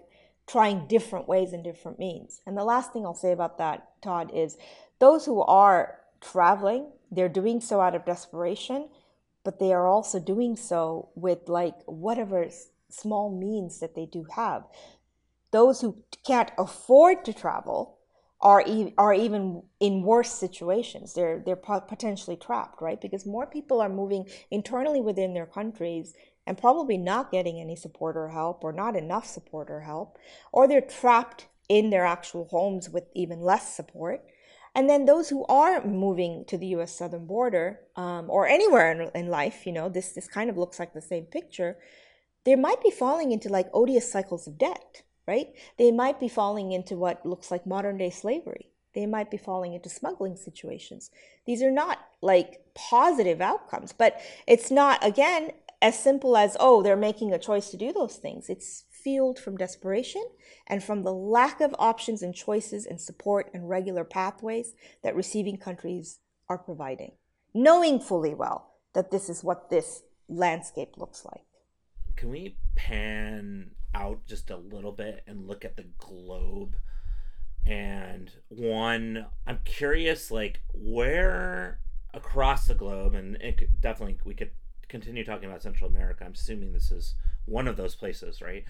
trying 0.48 0.88
different 0.88 1.28
ways 1.28 1.54
and 1.54 1.64
different 1.64 2.00
means. 2.00 2.42
And 2.46 2.58
the 2.58 2.64
last 2.64 2.92
thing 2.92 3.06
i'll 3.06 3.14
say 3.14 3.32
about 3.32 3.58
that 3.58 4.02
todd 4.02 4.32
is 4.34 4.58
those 5.00 5.26
who 5.26 5.42
are 5.42 6.00
traveling. 6.24 6.92
They're 7.12 7.30
doing 7.30 7.62
so 7.62 7.82
out 7.82 7.96
of 7.96 8.06
desperation, 8.06 8.90
but 9.44 9.60
they 9.60 9.74
are 9.74 9.88
also 9.88 10.20
doing 10.20 10.56
so 10.56 11.10
with 11.16 11.50
like 11.50 11.76
whatever 11.86 12.48
small 12.90 13.30
means 13.30 13.80
that 13.80 13.96
they 13.96 14.06
do 14.06 14.26
have. 14.36 14.64
Those 15.52 15.82
who 15.82 16.04
can't 16.26 16.52
afford 16.58 17.26
to 17.26 17.34
travel 17.34 18.00
are 18.42 18.64
e- 18.66 18.94
are 18.98 19.14
even 19.14 19.64
in 19.80 20.04
worse 20.04 20.32
situations. 20.32 21.14
They're 21.14 21.42
they're 21.46 21.56
potentially 21.56 22.36
trapped, 22.36 22.82
right? 22.82 23.00
Because 23.00 23.26
more 23.26 23.46
people 23.46 23.80
are 23.82 23.90
moving 23.90 24.28
internally 24.52 25.02
within 25.02 25.34
their 25.34 25.46
countries 25.46 26.14
and 26.46 26.58
probably 26.58 26.98
not 26.98 27.32
getting 27.32 27.60
any 27.60 27.76
support 27.76 28.18
or 28.18 28.30
help 28.30 28.64
or 28.64 28.74
not 28.74 28.96
enough 28.96 29.26
support 29.26 29.70
or 29.70 29.82
help, 29.82 30.18
or 30.52 30.68
they're 30.68 30.82
trapped 30.82 31.48
in 31.70 31.90
their 31.90 32.06
actual 32.06 32.46
homes 32.46 32.90
with 32.90 33.06
even 33.16 33.40
less 33.40 33.74
support 33.74 34.26
and 34.76 34.90
then 34.90 35.06
those 35.06 35.30
who 35.30 35.46
are 35.46 35.86
moving 35.86 36.46
to 36.46 36.58
the 36.58 36.68
U.S. 36.68 36.96
southern 36.96 37.28
border 37.28 37.82
um, 37.96 38.30
or 38.30 38.48
anywhere 38.48 38.92
in, 38.92 39.12
in 39.14 39.28
life, 39.30 39.68
you 39.68 39.72
know, 39.72 39.88
this 39.88 40.10
this 40.14 40.28
kind 40.28 40.50
of 40.50 40.58
looks 40.58 40.80
like 40.80 40.94
the 40.94 41.02
same 41.02 41.26
picture. 41.26 41.78
They 42.44 42.56
might 42.56 42.82
be 42.82 42.92
falling 42.92 43.32
into 43.32 43.50
like 43.50 43.70
odious 43.74 44.12
cycles 44.12 44.48
of 44.48 44.58
debt, 44.58 45.04
right? 45.28 45.50
They 45.78 45.92
might 45.92 46.20
be 46.20 46.28
falling 46.28 46.72
into 46.72 46.96
what 46.96 47.26
looks 47.26 47.52
like 47.52 47.68
modern 47.68 47.98
day 47.98 48.10
slavery. 48.10 48.70
They 48.96 49.06
might 49.06 49.32
be 49.32 49.38
falling 49.38 49.74
into 49.74 49.90
smuggling 49.90 50.36
situations. 50.36 51.10
These 51.46 51.62
are 51.62 51.72
not 51.72 52.00
like 52.22 52.62
positive 52.74 53.42
outcomes, 53.42 53.94
but 53.94 54.20
it's 54.48 54.72
not 54.72 55.06
again 55.06 55.52
as 55.82 56.00
simple 56.00 56.36
as 56.36 56.58
oh 56.60 56.82
they're 56.82 56.96
making 56.96 57.32
a 57.32 57.40
choice 57.40 57.70
to 57.70 57.78
do 57.78 57.94
those 57.94 58.16
things. 58.16 58.50
It's 58.50 58.86
fueled 59.04 59.40
from 59.40 59.58
desperation 59.58 60.24
and 60.68 60.84
from 60.84 61.04
the 61.04 61.14
lack 61.14 61.62
of 61.62 61.76
options 61.78 62.22
and 62.22 62.34
choices 62.34 62.86
and 62.86 63.00
support 63.00 63.50
and 63.54 63.70
regular 63.70 64.04
pathways 64.04 64.74
that 65.04 65.16
receiving 65.16 65.58
countries 65.58 66.20
are 66.48 66.58
providing, 66.58 67.12
knowing 67.54 68.00
fully 68.00 68.34
well 68.34 68.74
that 68.94 69.12
this 69.12 69.30
is 69.30 69.44
what 69.44 69.70
this 69.70 70.04
landscape 70.30 70.98
looks 70.98 71.26
like. 71.26 71.44
Can 72.16 72.30
we 72.30 72.58
pan 72.76 73.72
out 73.94 74.26
just 74.26 74.50
a 74.50 74.58
little 74.58 74.92
bit 74.92 75.24
and 75.28 75.48
look 75.48 75.66
at 75.66 75.76
the 75.76 75.88
globe? 75.98 76.76
And 77.66 78.32
one, 78.50 79.26
I'm 79.48 79.60
curious, 79.64 80.30
like, 80.32 80.62
where 80.74 81.80
across 82.14 82.68
the 82.68 82.76
globe, 82.76 83.16
and 83.16 83.36
it 83.38 83.82
definitely 83.82 84.18
we 84.26 84.36
could 84.36 84.52
continue 84.90 85.26
talking 85.26 85.50
about 85.50 85.64
Central 85.64 85.90
America. 85.90 86.24
I'm 86.24 86.34
assuming 86.34 86.74
this 86.74 86.92
is 86.92 87.16
one 87.46 87.68
of 87.68 87.78
those 87.78 87.96
places, 87.96 88.42
right? 88.42 88.64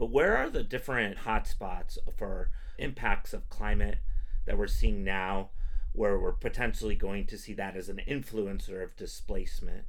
But 0.00 0.12
where 0.12 0.34
are 0.34 0.48
the 0.48 0.62
different 0.62 1.18
hotspots 1.18 1.98
for 2.16 2.48
impacts 2.78 3.34
of 3.34 3.50
climate 3.50 3.98
that 4.46 4.56
we're 4.56 4.66
seeing 4.66 5.04
now, 5.04 5.50
where 5.92 6.18
we're 6.18 6.32
potentially 6.32 6.94
going 6.94 7.26
to 7.26 7.36
see 7.36 7.52
that 7.52 7.76
as 7.76 7.90
an 7.90 8.00
influencer 8.08 8.82
of 8.82 8.96
displacement? 8.96 9.84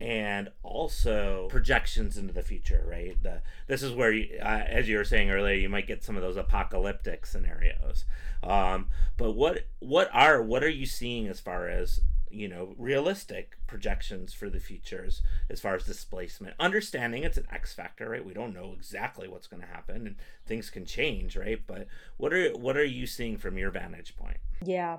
and 0.00 0.48
also 0.62 1.46
projections 1.50 2.16
into 2.16 2.32
the 2.32 2.42
future, 2.42 2.82
right? 2.88 3.22
The, 3.22 3.42
this 3.66 3.82
is 3.82 3.92
where, 3.92 4.10
you, 4.10 4.38
uh, 4.40 4.62
as 4.66 4.88
you 4.88 4.96
were 4.96 5.04
saying 5.04 5.30
earlier, 5.30 5.52
you 5.52 5.68
might 5.68 5.86
get 5.86 6.02
some 6.02 6.16
of 6.16 6.22
those 6.22 6.38
apocalyptic 6.38 7.26
scenarios. 7.26 8.06
Um, 8.42 8.88
but 9.18 9.32
what 9.32 9.66
what 9.80 10.08
are 10.14 10.40
what 10.40 10.64
are 10.64 10.70
you 10.70 10.86
seeing 10.86 11.28
as 11.28 11.38
far 11.38 11.68
as 11.68 12.00
you 12.30 12.48
know 12.48 12.74
realistic 12.78 13.56
projections 13.66 14.32
for 14.32 14.48
the 14.48 14.60
futures 14.60 15.22
as 15.48 15.60
far 15.60 15.74
as 15.74 15.84
displacement. 15.84 16.54
Understanding 16.58 17.24
it's 17.24 17.38
an 17.38 17.46
x 17.52 17.72
factor 17.72 18.10
right? 18.10 18.24
We 18.24 18.34
don't 18.34 18.54
know 18.54 18.74
exactly 18.76 19.28
what's 19.28 19.46
going 19.46 19.62
to 19.62 19.68
happen 19.68 20.06
and 20.06 20.16
things 20.46 20.70
can 20.70 20.84
change 20.84 21.36
right? 21.36 21.60
But 21.66 21.86
what 22.16 22.32
are 22.32 22.50
what 22.52 22.76
are 22.76 22.84
you 22.84 23.06
seeing 23.06 23.36
from 23.36 23.58
your 23.58 23.70
vantage 23.70 24.16
point? 24.16 24.38
Yeah. 24.64 24.98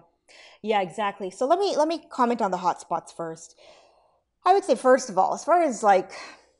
Yeah 0.62 0.82
exactly. 0.82 1.30
So 1.30 1.46
let 1.46 1.60
me 1.60 1.76
let 1.78 1.88
me 1.88 2.04
comment 2.10 2.42
on 2.42 2.52
the 2.52 2.58
hotspots 2.58 3.16
first. 3.16 3.58
I 4.46 4.54
would 4.54 4.64
say 4.64 4.76
first 4.76 5.10
of 5.10 5.18
all 5.18 5.34
as 5.34 5.44
far 5.44 5.62
as 5.62 5.84
like 5.84 6.12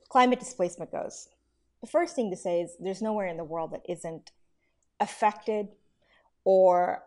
climate 0.10 0.40
displacement 0.40 0.92
goes 0.92 1.30
the 1.82 1.88
first 1.88 2.16
thing 2.16 2.30
to 2.30 2.38
say 2.38 2.62
is 2.62 2.76
there's 2.80 3.02
nowhere 3.02 3.28
in 3.28 3.38
the 3.38 3.44
world 3.44 3.72
that 3.72 3.86
isn't 3.90 4.32
affected 5.00 5.70
or 6.44 7.04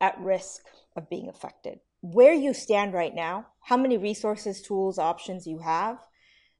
at 0.00 0.18
risk 0.18 0.64
of 0.96 1.08
being 1.08 1.28
affected 1.28 1.80
where 2.04 2.34
you 2.34 2.52
stand 2.52 2.92
right 2.92 3.14
now, 3.14 3.46
how 3.62 3.78
many 3.78 3.96
resources, 3.96 4.60
tools, 4.60 4.98
options 4.98 5.46
you 5.46 5.60
have 5.60 5.98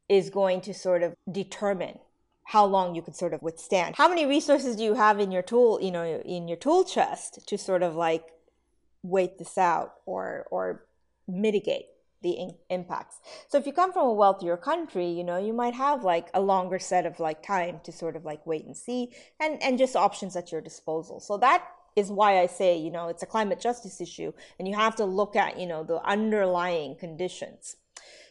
is 0.09 0.31
going 0.31 0.63
to 0.63 0.73
sort 0.73 1.03
of 1.03 1.15
determine 1.31 1.99
how 2.45 2.65
long 2.65 2.95
you 2.95 3.03
can 3.03 3.13
sort 3.13 3.35
of 3.35 3.43
withstand. 3.43 3.95
How 3.97 4.09
many 4.09 4.25
resources 4.25 4.75
do 4.75 4.83
you 4.83 4.95
have 4.95 5.21
in 5.21 5.31
your 5.31 5.43
tool, 5.43 5.81
you 5.83 5.91
know, 5.91 6.05
in 6.25 6.49
your 6.49 6.57
tool 6.57 6.83
chest 6.83 7.47
to 7.47 7.59
sort 7.59 7.83
of 7.83 7.95
like 7.95 8.25
wait 9.03 9.39
this 9.39 9.59
out 9.59 9.97
or 10.07 10.47
or 10.51 10.87
mitigate 11.29 11.87
the 12.23 12.31
in- 12.31 12.57
impacts. 12.71 13.21
So 13.49 13.59
if 13.59 13.67
you 13.67 13.75
come 13.75 13.93
from 13.93 14.07
a 14.07 14.13
wealthier 14.15 14.57
country, 14.57 15.11
you 15.11 15.25
know, 15.25 15.37
you 15.37 15.53
might 15.53 15.75
have 15.75 16.05
like 16.05 16.29
a 16.33 16.41
longer 16.41 16.79
set 16.79 17.05
of 17.05 17.21
like 17.21 17.43
time 17.43 17.81
to 17.85 17.93
sort 17.93 18.17
of 18.17 18.25
like 18.25 18.47
wait 18.47 18.65
and 18.65 18.75
see 18.75 19.13
and 19.39 19.63
and 19.63 19.77
just 19.77 19.95
options 19.95 20.37
at 20.37 20.51
your 20.51 20.63
disposal. 20.63 21.21
So 21.21 21.37
that 21.37 21.67
is 21.97 22.11
why 22.11 22.41
I 22.41 22.47
say, 22.47 22.77
you 22.77 22.91
know, 22.91 23.09
it's 23.09 23.23
a 23.23 23.27
climate 23.27 23.61
justice 23.61 24.01
issue 24.01 24.33
and 24.59 24.67
you 24.67 24.75
have 24.75 24.97
to 24.97 25.05
look 25.05 25.37
at, 25.37 25.59
you 25.59 25.67
know, 25.67 25.85
the 25.85 26.03
underlying 26.03 26.97
conditions. 26.97 27.77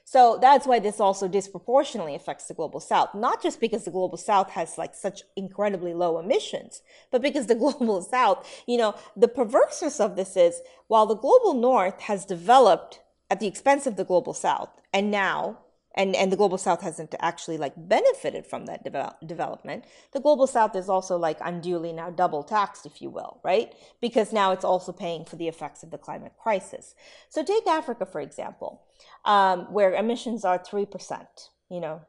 So 0.06 0.38
that's 0.40 0.68
why 0.68 0.80
this 0.80 1.00
also 1.00 1.28
disproportionately 1.28 2.14
affects 2.14 2.48
the 2.48 2.54
global 2.54 2.80
south, 2.80 3.16
not 3.16 3.42
just 3.42 3.60
because 3.60 3.86
the 3.86 3.92
global 3.92 4.18
south 4.18 4.52
has 4.52 4.78
like 4.78 4.94
such 4.94 5.24
incredibly 5.36 5.94
low 5.94 6.20
emissions, 6.20 6.82
but 7.10 7.22
because 7.22 7.48
the 7.48 7.56
global 7.64 8.02
south, 8.02 8.48
you 8.68 8.78
know, 8.78 8.96
the 9.16 9.28
perverseness 9.28 10.00
of 10.00 10.16
this 10.16 10.36
is 10.36 10.62
while 10.88 11.06
the 11.06 11.16
global 11.16 11.54
north 11.54 12.02
has 12.02 12.26
developed 12.26 13.00
at 13.30 13.40
the 13.40 13.48
expense 13.48 13.88
of 13.88 13.96
the 13.96 14.04
global 14.04 14.34
south, 14.34 14.70
and 14.94 15.10
now 15.10 15.58
and 15.96 16.16
and 16.16 16.32
the 16.32 16.38
global 16.38 16.58
south 16.58 16.82
hasn't 16.82 17.14
actually 17.20 17.58
like 17.58 17.74
benefited 17.78 18.46
from 18.46 18.66
that 18.66 18.84
development. 19.26 19.86
The 20.12 20.20
global 20.20 20.48
south 20.48 20.76
is 20.76 20.90
also 20.90 21.18
like 21.18 21.38
unduly 21.42 21.94
now 21.94 22.10
double 22.10 22.44
taxed 22.44 22.86
if 22.86 23.02
you 23.02 23.10
will 23.10 23.40
right? 23.44 23.74
Because 24.02 24.34
now 24.34 24.52
it's 24.52 24.66
also 24.66 24.92
paying 24.92 25.26
for 25.26 25.36
the 25.36 25.48
effects 25.48 25.84
of 25.84 25.92
the 25.92 25.98
climate 25.98 26.34
crisis. 26.42 26.96
So 27.30 27.44
take 27.44 27.68
africa 27.68 28.06
for 28.06 28.22
example 28.22 28.82
um, 29.26 29.72
where 29.72 29.94
emissions 29.94 30.46
are 30.46 30.60
3% 30.60 31.26
you 31.70 31.80
know. 31.80 32.02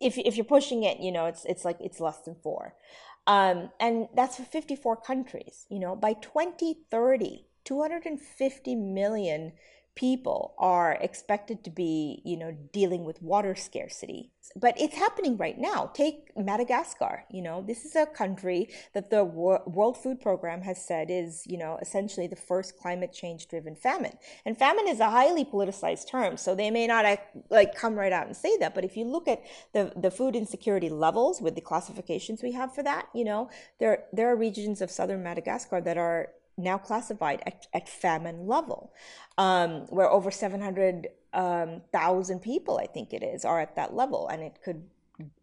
If, 0.00 0.18
if 0.18 0.36
you're 0.36 0.44
pushing 0.44 0.82
it 0.82 0.98
you 0.98 1.12
know 1.12 1.26
it's 1.26 1.44
it's 1.44 1.64
like 1.64 1.78
it's 1.80 2.00
less 2.00 2.18
than 2.18 2.34
4 2.42 2.74
um, 3.26 3.70
and 3.78 4.08
that's 4.14 4.36
for 4.36 4.44
54 4.44 4.96
countries 4.96 5.66
you 5.70 5.78
know. 5.78 5.94
By 5.96 6.14
2030 6.14 7.46
250 7.64 8.74
million 8.74 9.52
people 9.94 10.54
are 10.58 10.92
expected 11.00 11.62
to 11.64 11.70
be, 11.70 12.22
you 12.24 12.36
know, 12.36 12.56
dealing 12.72 13.04
with 13.04 13.20
water 13.20 13.54
scarcity. 13.54 14.30
But 14.56 14.80
it's 14.80 14.96
happening 14.96 15.36
right 15.36 15.58
now. 15.58 15.90
Take 15.94 16.30
Madagascar, 16.36 17.24
you 17.30 17.42
know, 17.42 17.62
this 17.62 17.84
is 17.84 17.94
a 17.94 18.06
country 18.06 18.68
that 18.94 19.10
the 19.10 19.22
World 19.24 19.98
Food 20.02 20.20
Program 20.20 20.62
has 20.62 20.84
said 20.84 21.10
is, 21.10 21.46
you 21.46 21.58
know, 21.58 21.78
essentially 21.80 22.26
the 22.26 22.36
first 22.36 22.78
climate 22.78 23.12
change 23.12 23.48
driven 23.48 23.76
famine. 23.76 24.16
And 24.46 24.58
famine 24.58 24.88
is 24.88 25.00
a 25.00 25.10
highly 25.10 25.44
politicized 25.44 26.08
term, 26.08 26.36
so 26.36 26.54
they 26.54 26.70
may 26.70 26.86
not 26.86 27.04
like 27.50 27.74
come 27.74 27.94
right 27.94 28.12
out 28.12 28.26
and 28.26 28.36
say 28.36 28.56
that, 28.58 28.74
but 28.74 28.84
if 28.84 28.96
you 28.96 29.04
look 29.04 29.28
at 29.28 29.42
the 29.72 29.92
the 29.94 30.10
food 30.10 30.34
insecurity 30.34 30.88
levels 30.88 31.40
with 31.40 31.54
the 31.54 31.60
classifications 31.60 32.42
we 32.42 32.52
have 32.52 32.74
for 32.74 32.82
that, 32.82 33.08
you 33.14 33.24
know, 33.24 33.50
there 33.78 34.04
there 34.12 34.30
are 34.30 34.36
regions 34.36 34.80
of 34.80 34.90
southern 34.90 35.22
Madagascar 35.22 35.80
that 35.82 35.98
are 35.98 36.30
now 36.56 36.78
classified 36.78 37.42
at, 37.46 37.66
at 37.72 37.88
famine 37.88 38.46
level, 38.46 38.92
um, 39.38 39.86
where 39.88 40.10
over 40.10 40.30
700,000 40.30 41.12
um, 41.34 42.40
people, 42.40 42.78
I 42.78 42.86
think 42.86 43.12
it 43.12 43.22
is, 43.22 43.44
are 43.44 43.60
at 43.60 43.76
that 43.76 43.94
level, 43.94 44.28
and 44.28 44.42
it 44.42 44.58
could 44.64 44.82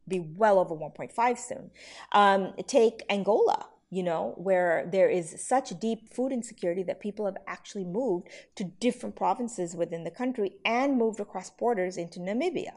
be 0.08 0.20
well 0.20 0.60
over 0.60 0.76
1.5 0.76 1.38
soon. 1.38 1.72
Um, 2.12 2.54
take 2.68 3.04
Angola, 3.10 3.68
you 3.90 4.04
know, 4.04 4.34
where 4.38 4.88
there 4.92 5.10
is 5.10 5.44
such 5.46 5.80
deep 5.80 6.14
food 6.14 6.32
insecurity 6.32 6.84
that 6.84 7.00
people 7.00 7.26
have 7.26 7.38
actually 7.48 7.86
moved 7.86 8.28
to 8.56 8.64
different 8.64 9.16
provinces 9.16 9.76
within 9.76 10.04
the 10.04 10.12
country 10.12 10.54
and 10.66 10.98
moved 10.98 11.20
across 11.20 11.50
borders 11.50 11.98
into 11.98 12.20
Namibia. 12.20 12.74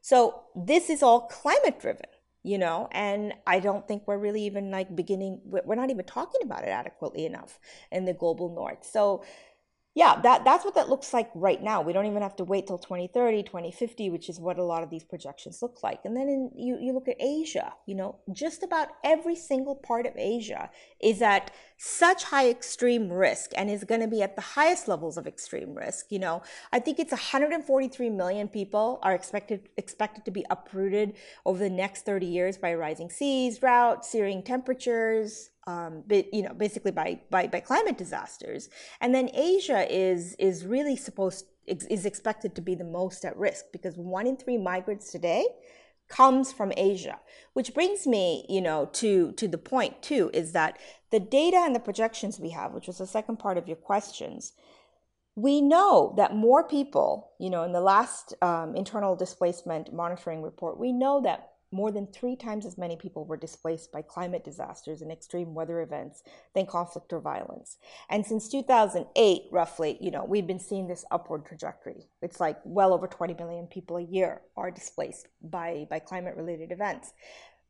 So 0.00 0.42
this 0.54 0.88
is 0.88 1.02
all 1.02 1.22
climate 1.22 1.80
driven 1.80 2.06
you 2.46 2.58
know 2.58 2.88
and 2.92 3.34
i 3.46 3.58
don't 3.58 3.88
think 3.88 4.02
we're 4.06 4.18
really 4.18 4.42
even 4.42 4.70
like 4.70 4.94
beginning 4.94 5.40
we're 5.44 5.74
not 5.74 5.90
even 5.90 6.04
talking 6.04 6.40
about 6.44 6.62
it 6.62 6.68
adequately 6.68 7.26
enough 7.26 7.58
in 7.90 8.04
the 8.04 8.12
global 8.12 8.48
north. 8.54 8.84
So 8.84 9.24
yeah, 9.96 10.20
that, 10.20 10.44
that's 10.44 10.62
what 10.62 10.74
that 10.74 10.90
looks 10.90 11.14
like 11.14 11.30
right 11.34 11.62
now. 11.62 11.80
We 11.80 11.94
don't 11.94 12.04
even 12.04 12.20
have 12.20 12.36
to 12.36 12.44
wait 12.44 12.66
till 12.66 12.76
2030, 12.76 13.44
2050, 13.44 14.10
which 14.10 14.28
is 14.28 14.38
what 14.38 14.58
a 14.58 14.62
lot 14.62 14.82
of 14.82 14.90
these 14.90 15.02
projections 15.02 15.62
look 15.62 15.82
like. 15.82 16.04
And 16.04 16.14
then 16.14 16.28
in, 16.28 16.50
you, 16.54 16.76
you 16.78 16.92
look 16.92 17.08
at 17.08 17.16
Asia, 17.18 17.72
you 17.86 17.94
know, 17.94 18.16
just 18.30 18.62
about 18.62 18.88
every 19.02 19.34
single 19.34 19.74
part 19.74 20.04
of 20.04 20.12
Asia 20.14 20.68
is 21.00 21.22
at 21.22 21.50
such 21.78 22.24
high 22.24 22.50
extreme 22.50 23.10
risk 23.10 23.52
and 23.56 23.70
is 23.70 23.84
going 23.84 24.02
to 24.02 24.06
be 24.06 24.20
at 24.20 24.36
the 24.36 24.42
highest 24.42 24.86
levels 24.86 25.16
of 25.16 25.26
extreme 25.26 25.74
risk. 25.74 26.12
You 26.12 26.18
know, 26.18 26.42
I 26.74 26.78
think 26.78 26.98
it's 26.98 27.12
143 27.12 28.10
million 28.10 28.48
people 28.48 28.98
are 29.02 29.14
expected 29.14 29.70
expected 29.78 30.26
to 30.26 30.30
be 30.30 30.44
uprooted 30.50 31.14
over 31.46 31.58
the 31.58 31.70
next 31.70 32.04
30 32.04 32.26
years 32.26 32.58
by 32.58 32.74
rising 32.74 33.08
seas, 33.08 33.60
drought, 33.60 34.04
searing 34.04 34.42
temperatures, 34.42 35.52
um, 35.66 36.04
but, 36.06 36.32
you 36.32 36.42
know, 36.42 36.54
basically 36.54 36.92
by, 36.92 37.20
by, 37.30 37.46
by 37.48 37.60
climate 37.60 37.98
disasters. 37.98 38.68
And 39.00 39.14
then 39.14 39.30
Asia 39.34 39.86
is, 39.92 40.34
is 40.38 40.64
really 40.64 40.96
supposed, 40.96 41.46
is 41.66 42.06
expected 42.06 42.54
to 42.54 42.62
be 42.62 42.74
the 42.74 42.84
most 42.84 43.24
at 43.24 43.36
risk 43.36 43.66
because 43.72 43.96
one 43.96 44.26
in 44.26 44.36
three 44.36 44.58
migrants 44.58 45.10
today 45.10 45.44
comes 46.08 46.52
from 46.52 46.72
Asia, 46.76 47.18
which 47.54 47.74
brings 47.74 48.06
me, 48.06 48.46
you 48.48 48.60
know, 48.60 48.88
to, 48.92 49.32
to 49.32 49.48
the 49.48 49.58
point 49.58 50.02
too, 50.02 50.30
is 50.32 50.52
that 50.52 50.78
the 51.10 51.18
data 51.18 51.56
and 51.56 51.74
the 51.74 51.80
projections 51.80 52.38
we 52.38 52.50
have, 52.50 52.72
which 52.72 52.86
was 52.86 52.98
the 52.98 53.06
second 53.06 53.38
part 53.38 53.58
of 53.58 53.66
your 53.66 53.76
questions, 53.76 54.52
we 55.34 55.60
know 55.60 56.14
that 56.16 56.34
more 56.34 56.66
people, 56.66 57.32
you 57.38 57.50
know, 57.50 57.64
in 57.64 57.72
the 57.72 57.80
last 57.80 58.34
um, 58.40 58.76
internal 58.76 59.16
displacement 59.16 59.92
monitoring 59.92 60.42
report, 60.42 60.78
we 60.78 60.92
know 60.92 61.20
that 61.22 61.50
more 61.72 61.90
than 61.90 62.06
three 62.06 62.36
times 62.36 62.64
as 62.64 62.78
many 62.78 62.96
people 62.96 63.24
were 63.24 63.36
displaced 63.36 63.92
by 63.92 64.02
climate 64.02 64.44
disasters 64.44 65.02
and 65.02 65.10
extreme 65.10 65.54
weather 65.54 65.80
events 65.80 66.22
than 66.54 66.66
conflict 66.66 67.12
or 67.12 67.20
violence. 67.20 67.76
And 68.08 68.24
since 68.24 68.48
2008, 68.48 69.42
roughly, 69.50 69.98
you 70.00 70.10
know, 70.10 70.24
we've 70.24 70.46
been 70.46 70.60
seeing 70.60 70.86
this 70.86 71.04
upward 71.10 71.44
trajectory. 71.44 72.08
It's 72.22 72.40
like 72.40 72.58
well 72.64 72.94
over 72.94 73.06
20 73.06 73.34
million 73.34 73.66
people 73.66 73.96
a 73.96 74.02
year 74.02 74.42
are 74.56 74.70
displaced 74.70 75.28
by, 75.42 75.86
by 75.90 75.98
climate 75.98 76.36
related 76.36 76.72
events. 76.72 77.12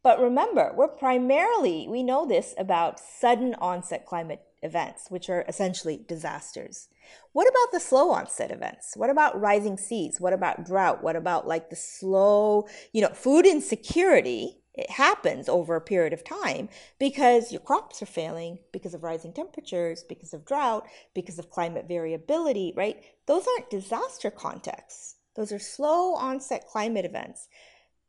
But 0.02 0.20
remember, 0.20 0.72
we're 0.76 0.86
primarily, 0.86 1.88
we 1.88 2.04
know 2.04 2.26
this 2.26 2.54
about 2.58 3.00
sudden 3.00 3.56
onset 3.56 4.06
climate 4.06 4.40
events, 4.62 5.10
which 5.10 5.28
are 5.28 5.44
essentially 5.48 6.04
disasters. 6.08 6.88
What 7.32 7.48
about 7.48 7.72
the 7.72 7.80
slow 7.80 8.10
onset 8.10 8.50
events? 8.50 8.92
What 8.96 9.10
about 9.10 9.40
rising 9.40 9.76
seas? 9.76 10.20
What 10.20 10.32
about 10.32 10.64
drought? 10.64 11.02
What 11.02 11.16
about 11.16 11.46
like 11.46 11.70
the 11.70 11.76
slow, 11.76 12.66
you 12.92 13.02
know, 13.02 13.10
food 13.10 13.46
insecurity? 13.46 14.62
It 14.74 14.90
happens 14.90 15.48
over 15.48 15.74
a 15.74 15.80
period 15.80 16.12
of 16.12 16.22
time 16.22 16.68
because 16.98 17.50
your 17.50 17.62
crops 17.62 18.02
are 18.02 18.06
failing 18.06 18.58
because 18.72 18.92
of 18.92 19.02
rising 19.02 19.32
temperatures, 19.32 20.04
because 20.06 20.34
of 20.34 20.44
drought, 20.44 20.86
because 21.14 21.38
of 21.38 21.50
climate 21.50 21.86
variability, 21.88 22.74
right? 22.76 23.02
Those 23.26 23.46
aren't 23.46 23.70
disaster 23.70 24.30
contexts. 24.30 25.16
Those 25.34 25.50
are 25.50 25.58
slow 25.58 26.14
onset 26.14 26.66
climate 26.66 27.06
events. 27.06 27.48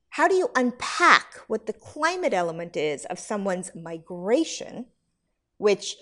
How 0.09 0.27
do 0.27 0.35
you 0.35 0.49
unpack 0.55 1.35
what 1.47 1.67
the 1.67 1.73
climate 1.73 2.33
element 2.33 2.75
is 2.75 3.05
of 3.05 3.19
someone's 3.19 3.71
migration, 3.75 4.87
which 5.57 5.95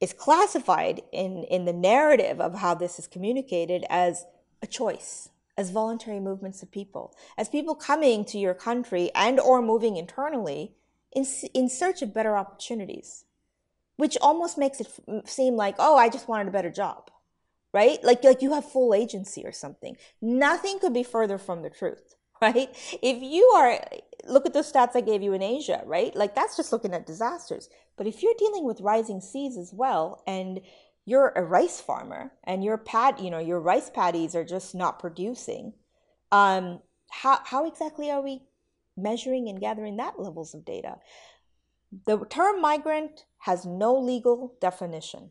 is 0.00 0.12
classified 0.12 1.02
in, 1.12 1.44
in 1.44 1.64
the 1.64 1.72
narrative 1.72 2.40
of 2.40 2.54
how 2.54 2.74
this 2.74 2.98
is 2.98 3.06
communicated 3.06 3.84
as 3.90 4.24
a 4.62 4.66
choice 4.66 5.30
as 5.56 5.70
voluntary 5.70 6.20
movements 6.20 6.62
of 6.62 6.70
people 6.70 7.14
as 7.36 7.48
people 7.48 7.74
coming 7.74 8.24
to 8.24 8.38
your 8.38 8.54
country 8.54 9.10
and 9.14 9.38
or 9.40 9.60
moving 9.60 9.96
internally 9.96 10.72
in, 11.12 11.26
in 11.54 11.68
search 11.68 12.02
of 12.02 12.14
better 12.14 12.36
opportunities 12.36 13.24
which 13.96 14.16
almost 14.22 14.56
makes 14.56 14.80
it 14.80 14.88
seem 15.26 15.56
like 15.56 15.74
oh 15.78 15.96
i 15.96 16.08
just 16.08 16.28
wanted 16.28 16.48
a 16.48 16.52
better 16.52 16.70
job 16.70 17.10
right? 17.72 18.02
Like 18.02 18.24
like 18.24 18.42
you 18.42 18.52
have 18.52 18.70
full 18.70 18.94
agency 18.94 19.44
or 19.44 19.52
something. 19.52 19.96
Nothing 20.20 20.78
could 20.78 20.94
be 20.94 21.02
further 21.02 21.38
from 21.38 21.62
the 21.62 21.70
truth, 21.70 22.16
right? 22.42 22.68
If 23.02 23.22
you 23.22 23.44
are 23.54 23.80
look 24.30 24.46
at 24.46 24.52
the 24.52 24.60
stats 24.60 24.94
I 24.94 25.00
gave 25.00 25.22
you 25.22 25.32
in 25.32 25.42
Asia, 25.42 25.82
right? 25.84 26.14
Like 26.14 26.34
that's 26.34 26.56
just 26.56 26.72
looking 26.72 26.94
at 26.94 27.06
disasters. 27.06 27.68
But 27.96 28.06
if 28.06 28.22
you're 28.22 28.34
dealing 28.38 28.64
with 28.64 28.80
rising 28.80 29.20
seas 29.20 29.56
as 29.56 29.72
well 29.72 30.22
and 30.26 30.60
you're 31.04 31.32
a 31.36 31.42
rice 31.42 31.80
farmer 31.80 32.32
and 32.44 32.62
your 32.64 32.78
pad, 32.78 33.20
you 33.20 33.30
know, 33.30 33.38
your 33.38 33.60
rice 33.60 33.90
paddies 33.90 34.34
are 34.34 34.44
just 34.44 34.74
not 34.74 34.98
producing, 34.98 35.74
um, 36.32 36.80
how 37.10 37.40
how 37.44 37.66
exactly 37.66 38.10
are 38.10 38.22
we 38.22 38.42
measuring 38.96 39.48
and 39.48 39.60
gathering 39.60 39.96
that 39.96 40.18
levels 40.18 40.54
of 40.54 40.64
data? 40.64 40.96
The 42.06 42.24
term 42.26 42.60
migrant 42.60 43.24
has 43.38 43.66
no 43.66 43.98
legal 43.98 44.54
definition. 44.60 45.30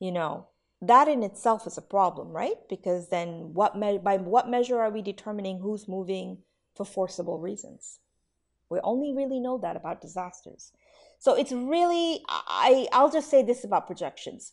You 0.00 0.12
know, 0.12 0.48
that 0.80 1.08
in 1.08 1.22
itself 1.22 1.66
is 1.66 1.78
a 1.78 1.82
problem, 1.82 2.28
right? 2.28 2.56
Because 2.68 3.08
then 3.08 3.52
what 3.52 3.76
me- 3.76 3.98
by 3.98 4.16
what 4.16 4.48
measure 4.48 4.80
are 4.80 4.90
we 4.90 5.02
determining 5.02 5.60
who's 5.60 5.88
moving 5.88 6.38
for 6.74 6.84
forcible 6.84 7.38
reasons? 7.38 8.00
We 8.74 8.80
only 8.82 9.14
really 9.14 9.40
know 9.40 9.58
that 9.58 9.76
about 9.76 10.00
disasters. 10.00 10.72
So 11.18 11.34
it's 11.34 11.52
really 11.52 12.22
I 12.28 12.88
I'll 12.92 13.10
just 13.10 13.30
say 13.30 13.42
this 13.42 13.64
about 13.64 13.86
projections. 13.86 14.52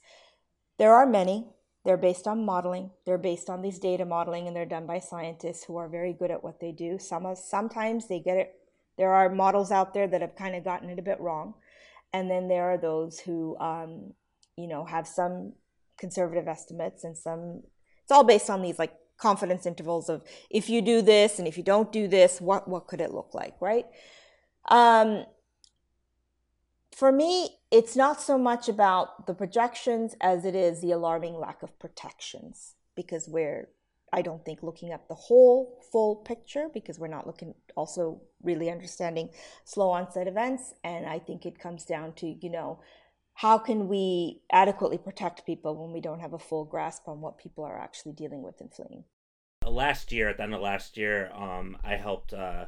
There 0.77 0.93
are 0.93 1.05
many. 1.05 1.47
They're 1.83 1.97
based 1.97 2.27
on 2.27 2.45
modeling. 2.45 2.91
They're 3.05 3.17
based 3.17 3.49
on 3.49 3.61
these 3.61 3.79
data 3.79 4.05
modeling 4.05 4.47
and 4.47 4.55
they're 4.55 4.65
done 4.65 4.85
by 4.85 4.99
scientists 4.99 5.63
who 5.63 5.77
are 5.77 5.89
very 5.89 6.13
good 6.13 6.29
at 6.29 6.43
what 6.43 6.59
they 6.59 6.71
do. 6.71 6.99
Some 6.99 7.27
sometimes 7.35 8.07
they 8.07 8.19
get 8.19 8.37
it 8.37 8.55
there 8.97 9.11
are 9.11 9.29
models 9.29 9.71
out 9.71 9.93
there 9.93 10.07
that 10.07 10.21
have 10.21 10.35
kind 10.35 10.55
of 10.55 10.63
gotten 10.63 10.89
it 10.89 10.99
a 10.99 11.01
bit 11.01 11.19
wrong. 11.19 11.55
And 12.13 12.29
then 12.29 12.47
there 12.47 12.69
are 12.71 12.77
those 12.77 13.19
who 13.19 13.57
um, 13.57 14.13
you 14.55 14.67
know 14.67 14.85
have 14.85 15.07
some 15.07 15.53
conservative 15.97 16.47
estimates 16.47 17.03
and 17.03 17.17
some 17.17 17.63
it's 18.03 18.11
all 18.11 18.23
based 18.23 18.49
on 18.49 18.61
these 18.61 18.79
like 18.79 18.93
confidence 19.21 19.65
intervals 19.65 20.09
of 20.09 20.23
if 20.49 20.69
you 20.69 20.81
do 20.81 21.01
this 21.01 21.39
and 21.39 21.47
if 21.47 21.57
you 21.57 21.63
don't 21.63 21.91
do 21.91 22.07
this 22.07 22.41
what 22.41 22.67
what 22.67 22.87
could 22.87 23.01
it 23.01 23.13
look 23.13 23.33
like? 23.33 23.55
Right? 23.61 23.85
Um, 24.69 25.25
for 26.95 27.11
me 27.11 27.57
it's 27.71 27.95
not 27.95 28.21
so 28.21 28.37
much 28.37 28.67
about 28.67 29.25
the 29.27 29.33
projections 29.33 30.15
as 30.19 30.45
it 30.45 30.55
is 30.55 30.81
the 30.81 30.91
alarming 30.91 31.35
lack 31.35 31.63
of 31.63 31.77
protections 31.79 32.75
because 32.95 33.27
we're 33.29 33.69
i 34.13 34.21
don't 34.21 34.43
think 34.43 34.61
looking 34.61 34.91
at 34.91 35.07
the 35.07 35.15
whole 35.15 35.81
full 35.91 36.17
picture 36.17 36.67
because 36.73 36.99
we're 36.99 37.07
not 37.07 37.25
looking 37.25 37.53
also 37.75 38.21
really 38.43 38.69
understanding 38.69 39.29
slow 39.63 39.89
onset 39.89 40.27
events. 40.27 40.73
And 40.83 41.05
i 41.05 41.17
think 41.17 41.45
it 41.45 41.59
comes 41.59 41.85
down 41.85 42.13
to 42.13 42.27
you 42.27 42.49
know 42.49 42.79
how 43.33 43.57
can 43.57 43.87
we 43.87 44.41
adequately 44.51 44.97
protect 44.97 45.45
people 45.45 45.75
when 45.75 45.93
we 45.93 46.01
don't 46.01 46.19
have 46.19 46.33
a 46.33 46.39
full 46.39 46.65
grasp 46.65 47.07
on 47.07 47.21
what 47.21 47.37
people 47.37 47.63
are 47.63 47.79
actually 47.79 48.13
dealing 48.13 48.41
with 48.41 48.59
and 48.61 48.73
fleeing? 48.73 49.03
Last 49.65 50.11
year, 50.11 50.29
at 50.29 50.37
the 50.37 50.43
end 50.43 50.53
of 50.53 50.61
last 50.61 50.97
year, 50.97 51.31
um, 51.33 51.77
I 51.83 51.95
helped 51.95 52.33
uh, 52.33 52.65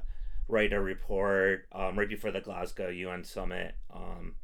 write 0.48 0.74
a 0.74 0.80
report 0.80 1.68
um, 1.72 1.98
right 1.98 2.10
before 2.10 2.32
the 2.32 2.42
Glasgow 2.42 2.90
UN 2.90 3.24
summit. 3.24 3.76
Um, 3.94 4.36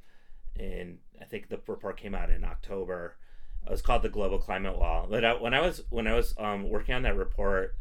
and 0.58 0.97
I 1.21 1.25
think 1.25 1.49
the 1.49 1.60
report 1.67 1.99
came 1.99 2.15
out 2.15 2.29
in 2.29 2.43
October. 2.43 3.17
It 3.65 3.71
was 3.71 3.82
called 3.82 4.03
the 4.03 4.10
Global 4.10 4.39
Climate 4.39 4.77
Wall. 4.77 5.08
But 5.10 5.23
I, 5.23 5.34
when 5.34 5.53
I 5.53 5.62
was 5.62 5.84
when 5.89 6.08
I 6.08 6.13
was 6.13 6.34
um, 6.38 6.69
working 6.69 6.95
on 6.95 7.03
that 7.03 7.15
report, 7.15 7.75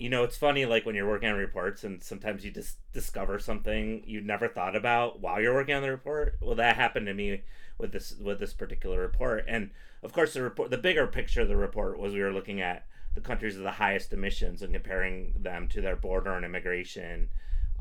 you 0.00 0.08
know, 0.08 0.24
it's 0.24 0.38
funny 0.38 0.64
like 0.64 0.86
when 0.86 0.94
you're 0.94 1.06
working 1.06 1.28
on 1.28 1.36
reports 1.36 1.84
and 1.84 2.02
sometimes 2.02 2.42
you 2.42 2.50
just 2.50 2.78
discover 2.94 3.38
something 3.38 4.02
you 4.06 4.22
never 4.22 4.48
thought 4.48 4.74
about 4.74 5.20
while 5.20 5.38
you're 5.38 5.52
working 5.52 5.74
on 5.74 5.82
the 5.82 5.90
report. 5.90 6.38
Well, 6.40 6.54
that 6.54 6.76
happened 6.76 7.04
to 7.04 7.12
me 7.12 7.42
with 7.76 7.92
this 7.92 8.14
with 8.18 8.40
this 8.40 8.54
particular 8.54 8.98
report. 8.98 9.44
And 9.46 9.72
of 10.02 10.14
course, 10.14 10.32
the 10.32 10.40
report, 10.40 10.70
the 10.70 10.78
bigger 10.78 11.06
picture 11.06 11.42
of 11.42 11.48
the 11.48 11.56
report 11.56 11.98
was 11.98 12.14
we 12.14 12.22
were 12.22 12.32
looking 12.32 12.62
at 12.62 12.86
the 13.14 13.20
countries 13.20 13.56
with 13.56 13.64
the 13.64 13.72
highest 13.72 14.14
emissions 14.14 14.62
and 14.62 14.72
comparing 14.72 15.34
them 15.38 15.68
to 15.68 15.82
their 15.82 15.96
border 15.96 16.32
and 16.32 16.46
immigration, 16.46 17.28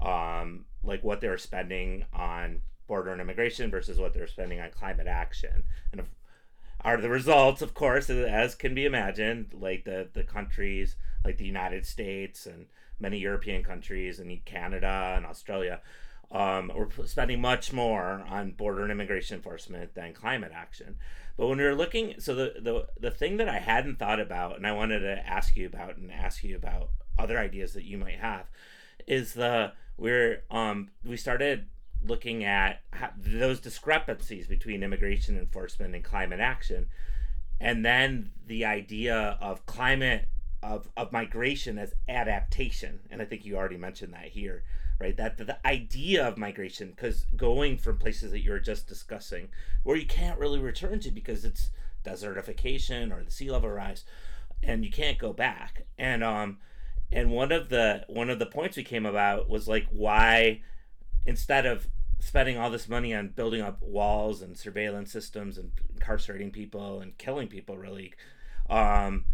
um, 0.03 0.65
like 0.83 1.01
what 1.01 1.21
they 1.21 1.29
were 1.29 1.37
spending 1.37 2.03
on 2.11 2.59
border 2.85 3.13
and 3.13 3.21
immigration 3.21 3.71
versus 3.71 3.97
what 3.97 4.13
they're 4.13 4.27
spending 4.27 4.59
on 4.59 4.71
climate 4.71 5.07
action. 5.07 5.63
And 5.93 6.01
are 6.81 6.97
the 6.97 7.09
results, 7.09 7.61
of 7.61 7.73
course, 7.73 8.09
as 8.09 8.55
can 8.55 8.73
be 8.73 8.85
imagined, 8.85 9.53
like 9.53 9.83
the 9.83 10.07
the 10.13 10.23
countries 10.23 10.95
like 11.25 11.37
the 11.37 11.45
United 11.45 11.85
States 11.85 12.45
and 12.45 12.67
many 12.99 13.17
European 13.17 13.63
countries 13.63 14.19
and 14.19 14.43
Canada 14.45 15.13
and 15.15 15.25
Australia, 15.25 15.81
um, 16.31 16.71
we're 16.75 16.89
spending 17.05 17.41
much 17.41 17.73
more 17.73 18.23
on 18.29 18.51
border 18.51 18.83
and 18.83 18.91
immigration 18.91 19.35
enforcement 19.35 19.95
than 19.95 20.13
climate 20.13 20.51
action. 20.53 20.97
But 21.37 21.47
when 21.47 21.57
we 21.57 21.63
were 21.63 21.75
looking, 21.75 22.15
so 22.19 22.35
the, 22.35 22.53
the 22.59 22.87
the 22.99 23.11
thing 23.11 23.37
that 23.37 23.49
I 23.49 23.59
hadn't 23.59 23.97
thought 23.97 24.19
about, 24.19 24.57
and 24.57 24.67
I 24.67 24.71
wanted 24.73 24.99
to 24.99 25.25
ask 25.27 25.55
you 25.55 25.65
about, 25.65 25.97
and 25.97 26.11
ask 26.11 26.43
you 26.43 26.55
about 26.55 26.89
other 27.17 27.39
ideas 27.39 27.73
that 27.73 27.85
you 27.85 27.97
might 27.97 28.19
have, 28.19 28.45
is 29.07 29.33
the 29.33 29.73
we're 29.97 30.43
um 30.51 30.89
we 31.03 31.17
started 31.17 31.65
looking 32.03 32.43
at 32.43 32.81
those 33.17 33.59
discrepancies 33.59 34.47
between 34.47 34.83
immigration 34.83 35.37
enforcement 35.37 35.95
and 35.95 36.03
climate 36.03 36.39
action, 36.39 36.87
and 37.59 37.85
then 37.85 38.31
the 38.45 38.65
idea 38.65 39.37
of 39.41 39.65
climate 39.65 40.27
of, 40.61 40.89
of 40.97 41.11
migration 41.11 41.77
as 41.77 41.93
adaptation. 42.07 42.99
And 43.09 43.21
I 43.21 43.25
think 43.25 43.45
you 43.45 43.55
already 43.55 43.77
mentioned 43.77 44.13
that 44.13 44.27
here, 44.27 44.63
right? 44.99 45.15
That 45.15 45.37
the, 45.37 45.45
the 45.45 45.67
idea 45.67 46.27
of 46.27 46.37
migration, 46.37 46.89
because 46.89 47.25
going 47.35 47.77
from 47.77 47.97
places 47.97 48.31
that 48.31 48.41
you 48.41 48.51
were 48.51 48.59
just 48.59 48.87
discussing, 48.87 49.49
where 49.83 49.97
you 49.97 50.05
can't 50.05 50.39
really 50.39 50.59
return 50.59 50.99
to 51.01 51.11
because 51.11 51.45
it's 51.45 51.69
desertification 52.03 53.15
or 53.15 53.23
the 53.23 53.31
sea 53.31 53.49
level 53.49 53.69
rise, 53.69 54.03
and 54.61 54.83
you 54.83 54.91
can't 54.91 55.17
go 55.17 55.33
back. 55.33 55.85
And 55.97 56.23
um, 56.23 56.57
and 57.11 57.31
one 57.31 57.51
of 57.51 57.69
the 57.69 58.05
one 58.07 58.29
of 58.29 58.39
the 58.39 58.45
points 58.45 58.77
we 58.77 58.83
came 58.83 59.05
about 59.05 59.49
was 59.49 59.67
like 59.67 59.87
why 59.91 60.61
instead 61.29 61.65
of 61.65 61.87
spending 62.19 62.57
all 62.57 62.69
this 62.69 62.89
money 62.89 63.13
on 63.13 63.29
building 63.29 63.61
up 63.61 63.81
walls 63.81 64.41
and 64.41 64.57
surveillance 64.57 65.11
systems 65.11 65.57
and 65.57 65.71
incarcerating 65.93 66.51
people 66.51 66.99
and 66.99 67.17
killing 67.17 67.47
people 67.47 67.77
really 67.77 68.13
um, 68.69 69.25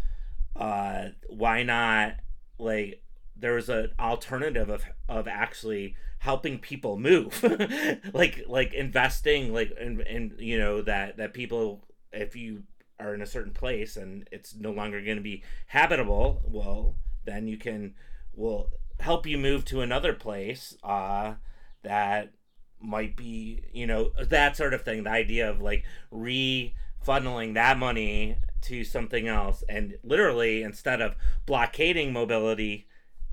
uh, 0.54 1.06
why 1.28 1.62
not 1.62 2.14
like 2.58 3.02
there's 3.36 3.68
an 3.68 3.90
alternative 3.98 4.70
of 4.70 4.84
of 5.08 5.28
actually 5.28 5.94
helping 6.18 6.58
people 6.58 6.98
move. 6.98 7.42
Like 8.12 8.44
like 8.46 8.72
investing 8.72 9.52
like 9.52 9.76
in, 9.78 10.00
in 10.02 10.34
you 10.38 10.58
know 10.58 10.82
that 10.82 11.16
that 11.18 11.34
people 11.34 11.84
if 12.12 12.34
you 12.34 12.62
are 12.98 13.14
in 13.14 13.20
a 13.20 13.26
certain 13.26 13.52
place 13.52 13.96
and 13.96 14.26
it's 14.32 14.54
no 14.54 14.70
longer 14.70 15.02
going 15.02 15.18
to 15.18 15.22
be 15.22 15.42
habitable 15.66 16.40
well 16.46 16.96
then 17.26 17.46
you 17.46 17.58
can 17.58 17.94
will 18.34 18.70
help 19.00 19.26
you 19.26 19.36
move 19.36 19.66
to 19.66 19.82
another 19.82 20.14
place 20.14 20.76
uh 20.82 21.34
that 21.82 22.32
might 22.80 23.16
be 23.16 23.62
you 23.72 23.86
know 23.86 24.12
that 24.22 24.56
sort 24.56 24.74
of 24.74 24.82
thing. 24.82 25.04
The 25.04 25.10
idea 25.10 25.50
of 25.50 25.60
like 25.60 25.84
refunneling 26.12 27.54
that 27.54 27.78
money 27.78 28.36
to 28.62 28.84
something 28.84 29.28
else 29.28 29.62
and 29.68 29.96
literally 30.02 30.62
instead 30.62 31.00
of 31.00 31.14
blockading 31.46 32.12
mobility 32.12 32.86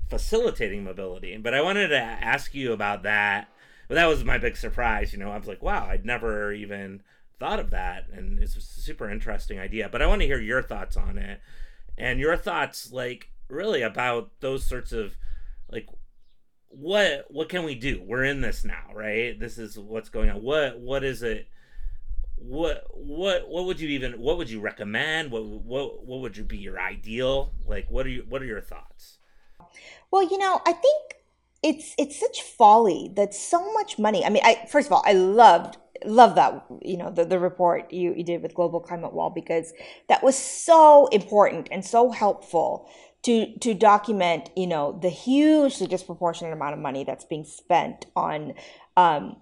facilitating 0.08 0.84
mobility. 0.84 1.36
But 1.36 1.54
i 1.54 1.60
wanted 1.62 1.88
to 1.88 1.98
ask 1.98 2.54
you 2.54 2.72
about 2.72 3.02
that. 3.02 3.48
But 3.88 3.96
that 3.96 4.06
was 4.06 4.24
my 4.24 4.38
big 4.38 4.56
surprise 4.56 5.12
you 5.12 5.18
know. 5.18 5.30
I 5.30 5.38
was 5.38 5.48
like 5.48 5.62
wow 5.62 5.86
i'd 5.90 6.04
never 6.04 6.52
even 6.52 7.02
thought 7.38 7.58
of 7.58 7.70
that. 7.70 8.06
And 8.12 8.38
it's 8.38 8.56
a 8.56 8.60
super 8.60 9.10
interesting 9.10 9.58
idea. 9.58 9.88
But 9.90 10.02
i 10.02 10.06
want 10.06 10.20
to 10.22 10.26
hear 10.26 10.40
your 10.40 10.62
thoughts 10.62 10.96
on 10.96 11.18
it. 11.18 11.40
And 11.96 12.20
your 12.20 12.36
thoughts 12.36 12.92
like 12.92 13.30
really 13.48 13.82
about 13.82 14.30
those 14.40 14.64
sorts 14.64 14.92
of 14.92 15.16
like 15.70 15.88
what 16.78 17.26
what 17.30 17.48
can 17.48 17.64
we 17.64 17.74
do? 17.74 18.02
We're 18.04 18.24
in 18.24 18.40
this 18.40 18.64
now 18.64 18.84
right? 18.94 19.38
This 19.38 19.58
is 19.58 19.78
what's 19.78 20.08
going 20.08 20.30
on. 20.30 20.42
What 20.42 20.78
what 20.78 21.04
is 21.04 21.22
it? 21.22 21.48
What 22.36 22.84
what 22.92 23.48
what 23.48 23.64
would 23.66 23.80
you 23.80 23.88
even 23.90 24.12
what 24.12 24.38
would 24.38 24.50
you 24.50 24.60
recommend? 24.60 25.30
What 25.30 25.44
what 25.44 26.04
what 26.04 26.20
would 26.20 26.36
you 26.36 26.44
be 26.44 26.58
your 26.58 26.80
ideal? 26.80 27.52
Like 27.66 27.90
what 27.90 28.06
are 28.06 28.10
you 28.10 28.24
what 28.28 28.42
are 28.42 28.46
your 28.46 28.60
thoughts? 28.60 29.18
Well 30.10 30.22
you 30.22 30.38
know 30.38 30.60
i 30.66 30.72
think 30.72 31.16
it's 31.64 31.94
it's 31.98 32.20
such 32.20 32.42
folly 32.42 33.10
that 33.16 33.34
so 33.34 33.72
much 33.72 33.98
money 33.98 34.24
i 34.24 34.28
mean 34.28 34.42
i 34.44 34.64
first 34.70 34.86
of 34.86 34.92
all 34.92 35.02
i 35.06 35.12
loved 35.12 35.76
love 36.04 36.34
that 36.34 36.64
you 36.82 36.96
know 36.96 37.10
the, 37.10 37.24
the 37.24 37.38
report 37.38 37.92
you, 37.92 38.14
you 38.14 38.22
did 38.22 38.42
with 38.42 38.54
global 38.54 38.80
climate 38.80 39.12
wall 39.12 39.30
because 39.30 39.72
that 40.08 40.22
was 40.22 40.36
so 40.36 41.06
important 41.08 41.68
and 41.70 41.84
so 41.84 42.10
helpful 42.10 42.88
to 43.24 43.58
to 43.58 43.74
document 43.74 44.50
you 44.56 44.66
know 44.66 44.98
the 45.02 45.08
hugely 45.08 45.86
disproportionate 45.86 46.52
amount 46.52 46.74
of 46.74 46.78
money 46.78 47.04
that's 47.04 47.24
being 47.24 47.44
spent 47.44 48.06
on 48.14 48.54
um, 48.96 49.36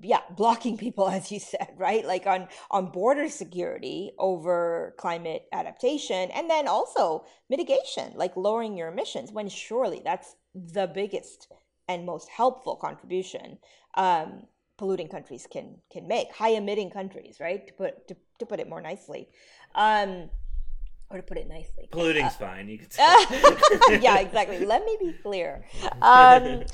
yeah 0.00 0.20
blocking 0.36 0.76
people 0.76 1.08
as 1.18 1.30
you 1.30 1.38
said 1.38 1.68
right 1.76 2.06
like 2.06 2.26
on 2.26 2.48
on 2.70 2.90
border 2.90 3.28
security 3.28 4.12
over 4.18 4.94
climate 4.98 5.46
adaptation 5.52 6.30
and 6.30 6.48
then 6.48 6.66
also 6.66 7.24
mitigation 7.50 8.12
like 8.16 8.36
lowering 8.36 8.76
your 8.76 8.88
emissions 8.88 9.32
when 9.32 9.48
surely 9.48 10.00
that's 10.04 10.36
the 10.54 10.86
biggest 10.86 11.48
and 11.88 12.06
most 12.06 12.28
helpful 12.28 12.76
contribution 12.76 13.58
um, 13.96 14.46
polluting 14.76 15.08
countries 15.08 15.46
can 15.50 15.76
can 15.90 16.08
make, 16.08 16.32
high 16.32 16.50
emitting 16.50 16.90
countries, 16.90 17.38
right? 17.40 17.66
To 17.66 17.72
put 17.72 18.08
to, 18.08 18.16
to 18.38 18.46
put 18.46 18.60
it 18.60 18.68
more 18.68 18.80
nicely. 18.80 19.28
Um, 19.74 20.30
or 21.10 21.18
to 21.18 21.22
put 21.22 21.38
it 21.38 21.48
nicely. 21.48 21.88
Polluting's 21.90 22.34
uh, 22.34 22.46
fine. 22.46 22.68
You 22.68 22.78
could 22.78 22.92
say. 22.92 23.02
yeah, 24.00 24.18
exactly. 24.18 24.64
Let 24.64 24.84
me 24.84 24.96
be 25.00 25.14
clear. 25.22 25.64
Um, 26.02 26.64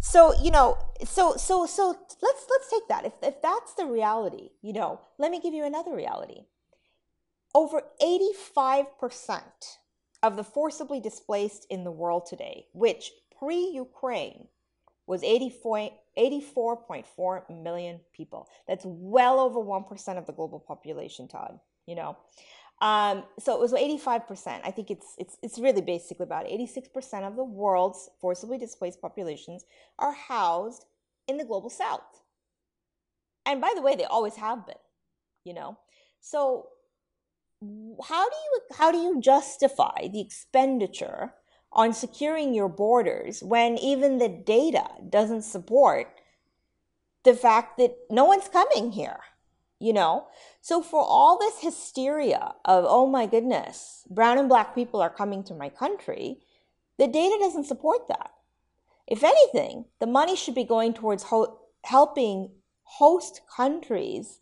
so 0.00 0.34
you 0.42 0.50
know, 0.50 0.78
so 1.04 1.36
so 1.36 1.66
so 1.66 1.96
let's 2.22 2.46
let's 2.50 2.70
take 2.70 2.88
that. 2.88 3.04
If 3.04 3.12
if 3.22 3.42
that's 3.42 3.74
the 3.74 3.86
reality, 3.86 4.50
you 4.62 4.72
know, 4.72 5.00
let 5.18 5.30
me 5.30 5.40
give 5.40 5.54
you 5.54 5.64
another 5.64 5.94
reality. 5.94 6.42
Over 7.54 7.82
eighty 8.00 8.32
five 8.54 8.86
percent 8.98 9.78
of 10.22 10.36
the 10.36 10.44
forcibly 10.44 11.00
displaced 11.00 11.66
in 11.68 11.84
the 11.84 11.90
world 11.90 12.26
today, 12.26 12.66
which 12.72 13.10
pre-Ukraine 13.38 14.46
was 15.06 15.22
84.4 15.22 17.62
million 17.62 18.00
people. 18.12 18.48
That's 18.68 18.84
well 18.86 19.40
over 19.40 19.58
1% 19.58 20.18
of 20.18 20.26
the 20.26 20.32
global 20.32 20.60
population, 20.60 21.26
Todd, 21.28 21.58
you 21.86 21.96
know. 21.96 22.16
Um, 22.82 23.22
so 23.38 23.54
it 23.54 23.60
was 23.60 23.72
85%. 23.72 24.60
I 24.64 24.72
think 24.72 24.90
it's, 24.90 25.14
it's, 25.16 25.38
it's 25.40 25.60
really 25.60 25.80
basically 25.80 26.24
about 26.24 26.46
86% 26.46 27.22
of 27.22 27.36
the 27.36 27.44
world's 27.44 28.10
forcibly 28.20 28.58
displaced 28.58 29.00
populations 29.00 29.64
are 30.00 30.12
housed 30.12 30.84
in 31.28 31.36
the 31.36 31.44
global 31.44 31.70
south. 31.70 32.00
And 33.46 33.60
by 33.60 33.70
the 33.76 33.82
way, 33.82 33.94
they 33.94 34.04
always 34.04 34.34
have 34.34 34.66
been, 34.66 34.74
you 35.44 35.54
know. 35.54 35.78
So 36.20 36.70
how 38.04 38.28
do 38.28 38.36
you 38.36 38.60
how 38.76 38.90
do 38.90 38.98
you 38.98 39.20
justify 39.20 40.08
the 40.08 40.20
expenditure 40.20 41.34
on 41.72 41.92
securing 41.92 42.52
your 42.52 42.68
borders 42.68 43.42
when 43.42 43.78
even 43.78 44.18
the 44.18 44.28
data 44.28 44.84
doesn't 45.08 45.42
support 45.42 46.08
the 47.22 47.34
fact 47.34 47.78
that 47.78 47.94
no 48.10 48.24
one's 48.24 48.48
coming 48.48 48.90
here? 48.90 49.20
You 49.82 49.92
know? 49.92 50.26
So 50.60 50.80
for 50.80 51.02
all 51.02 51.38
this 51.38 51.60
hysteria 51.60 52.54
of, 52.64 52.84
oh 52.86 53.06
my 53.06 53.26
goodness, 53.26 54.06
brown 54.08 54.38
and 54.38 54.48
black 54.48 54.74
people 54.74 55.02
are 55.02 55.10
coming 55.10 55.42
to 55.44 55.54
my 55.54 55.68
country, 55.68 56.38
the 56.98 57.08
data 57.08 57.36
doesn't 57.40 57.64
support 57.64 58.06
that. 58.08 58.30
If 59.08 59.24
anything, 59.24 59.86
the 59.98 60.06
money 60.06 60.36
should 60.36 60.54
be 60.54 60.62
going 60.62 60.94
towards 60.94 61.24
ho- 61.24 61.58
helping 61.84 62.50
host 62.84 63.40
countries 63.54 64.38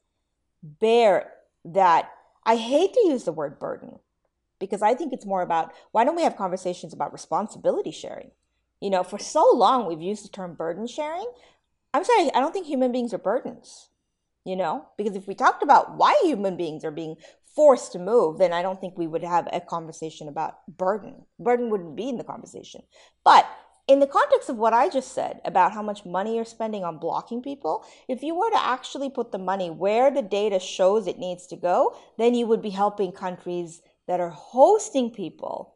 bear 0.62 1.32
that. 1.64 2.10
I 2.44 2.56
hate 2.56 2.92
to 2.94 3.06
use 3.06 3.24
the 3.24 3.32
word 3.32 3.58
burden 3.58 3.98
because 4.58 4.82
I 4.82 4.94
think 4.94 5.12
it's 5.12 5.26
more 5.26 5.42
about 5.42 5.72
why 5.92 6.04
don't 6.04 6.16
we 6.16 6.22
have 6.22 6.36
conversations 6.36 6.92
about 6.92 7.12
responsibility 7.12 7.90
sharing? 7.90 8.30
You 8.80 8.90
know, 8.90 9.02
for 9.02 9.18
so 9.18 9.50
long 9.54 9.86
we've 9.86 10.02
used 10.02 10.24
the 10.24 10.28
term 10.28 10.54
burden 10.54 10.86
sharing. 10.86 11.30
I'm 11.94 12.04
sorry, 12.04 12.30
I 12.34 12.40
don't 12.40 12.52
think 12.52 12.66
human 12.66 12.92
beings 12.92 13.14
are 13.14 13.18
burdens 13.18 13.90
you 14.44 14.56
know? 14.56 14.86
Because 14.96 15.16
if 15.16 15.26
we 15.26 15.34
talked 15.34 15.62
about 15.62 15.96
why 15.96 16.18
human 16.22 16.56
beings 16.56 16.84
are 16.84 16.90
being 16.90 17.16
forced 17.54 17.92
to 17.92 17.98
move, 17.98 18.38
then 18.38 18.52
I 18.52 18.62
don't 18.62 18.80
think 18.80 18.96
we 18.96 19.06
would 19.06 19.24
have 19.24 19.48
a 19.52 19.60
conversation 19.60 20.28
about 20.28 20.58
burden. 20.78 21.26
Burden 21.38 21.70
wouldn't 21.70 21.96
be 21.96 22.08
in 22.08 22.18
the 22.18 22.24
conversation. 22.24 22.82
But 23.24 23.46
in 23.88 23.98
the 23.98 24.06
context 24.06 24.48
of 24.48 24.56
what 24.56 24.72
I 24.72 24.88
just 24.88 25.12
said 25.12 25.40
about 25.44 25.72
how 25.72 25.82
much 25.82 26.06
money 26.06 26.36
you're 26.36 26.44
spending 26.44 26.84
on 26.84 26.98
blocking 26.98 27.42
people, 27.42 27.84
if 28.08 28.22
you 28.22 28.36
were 28.36 28.50
to 28.50 28.64
actually 28.64 29.10
put 29.10 29.32
the 29.32 29.38
money 29.38 29.68
where 29.68 30.12
the 30.12 30.22
data 30.22 30.60
shows 30.60 31.06
it 31.06 31.18
needs 31.18 31.46
to 31.48 31.56
go, 31.56 31.96
then 32.16 32.34
you 32.34 32.46
would 32.46 32.62
be 32.62 32.70
helping 32.70 33.10
countries 33.10 33.82
that 34.06 34.20
are 34.20 34.30
hosting 34.30 35.10
people 35.10 35.74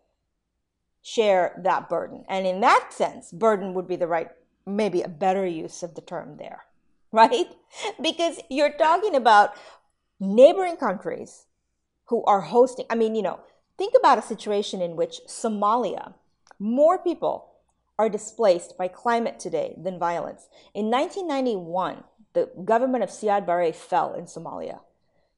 share 1.03 1.61
that 1.65 1.89
burden. 1.89 2.25
And 2.29 2.47
in 2.47 2.61
that 2.61 2.93
sense, 2.93 3.33
burden 3.33 3.75
would 3.75 3.89
be 3.89 3.97
the 3.97 4.07
right, 4.07 4.29
maybe 4.65 5.03
a 5.03 5.09
better 5.09 5.45
use 5.45 5.83
of 5.83 5.95
the 5.95 6.01
term 6.01 6.37
there. 6.37 6.65
right? 7.23 7.47
Because 8.03 8.41
you're 8.51 8.73
talking 8.73 9.15
about 9.15 9.55
neighboring 10.19 10.77
countries 10.77 11.47
who 12.07 12.25
are 12.25 12.41
hosting. 12.41 12.87
I 12.91 12.97
mean, 12.97 13.15
you 13.15 13.23
know, 13.23 13.39
think 13.79 13.95
about 13.97 14.19
a 14.19 14.23
situation 14.23 14.83
in 14.83 14.97
which 14.97 15.21
Somalia, 15.29 16.15
more 16.59 16.99
people 16.99 17.53
are 18.01 18.09
displaced 18.09 18.77
by 18.77 18.89
climate 18.89 19.39
today 19.39 19.77
than 19.79 19.97
violence. 19.97 20.49
In 20.75 20.91
1991, 20.91 22.03
the 22.33 22.51
government 22.65 23.05
of 23.05 23.11
Siad 23.11 23.47
Barre 23.47 23.71
fell 23.71 24.15
in 24.15 24.25
Somalia. 24.25 24.81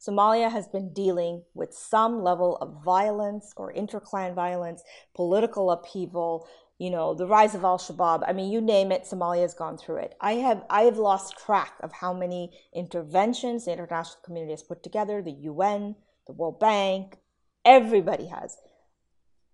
Somalia 0.00 0.50
has 0.50 0.66
been 0.66 0.94
dealing 0.94 1.42
with 1.52 1.74
some 1.74 2.22
level 2.22 2.56
of 2.56 2.82
violence 2.82 3.52
or 3.54 3.72
interclan 3.72 4.34
violence, 4.34 4.82
political 5.14 5.70
upheaval, 5.70 6.48
you 6.78 6.90
know, 6.90 7.14
the 7.14 7.26
rise 7.26 7.54
of 7.54 7.64
Al 7.64 7.78
Shabaab. 7.78 8.24
I 8.26 8.32
mean, 8.32 8.52
you 8.52 8.60
name 8.60 8.92
it, 8.92 9.04
Somalia 9.04 9.42
has 9.42 9.54
gone 9.54 9.78
through 9.78 9.96
it. 9.96 10.14
I 10.20 10.34
have 10.34 10.64
I 10.68 10.82
have 10.82 10.98
lost 10.98 11.38
track 11.38 11.72
of 11.80 11.92
how 11.92 12.12
many 12.12 12.52
interventions 12.74 13.64
the 13.64 13.72
international 13.72 14.22
community 14.24 14.52
has 14.52 14.62
put 14.62 14.82
together, 14.82 15.22
the 15.22 15.30
UN, 15.30 15.96
the 16.26 16.32
World 16.32 16.60
Bank, 16.60 17.18
everybody 17.64 18.26
has. 18.26 18.58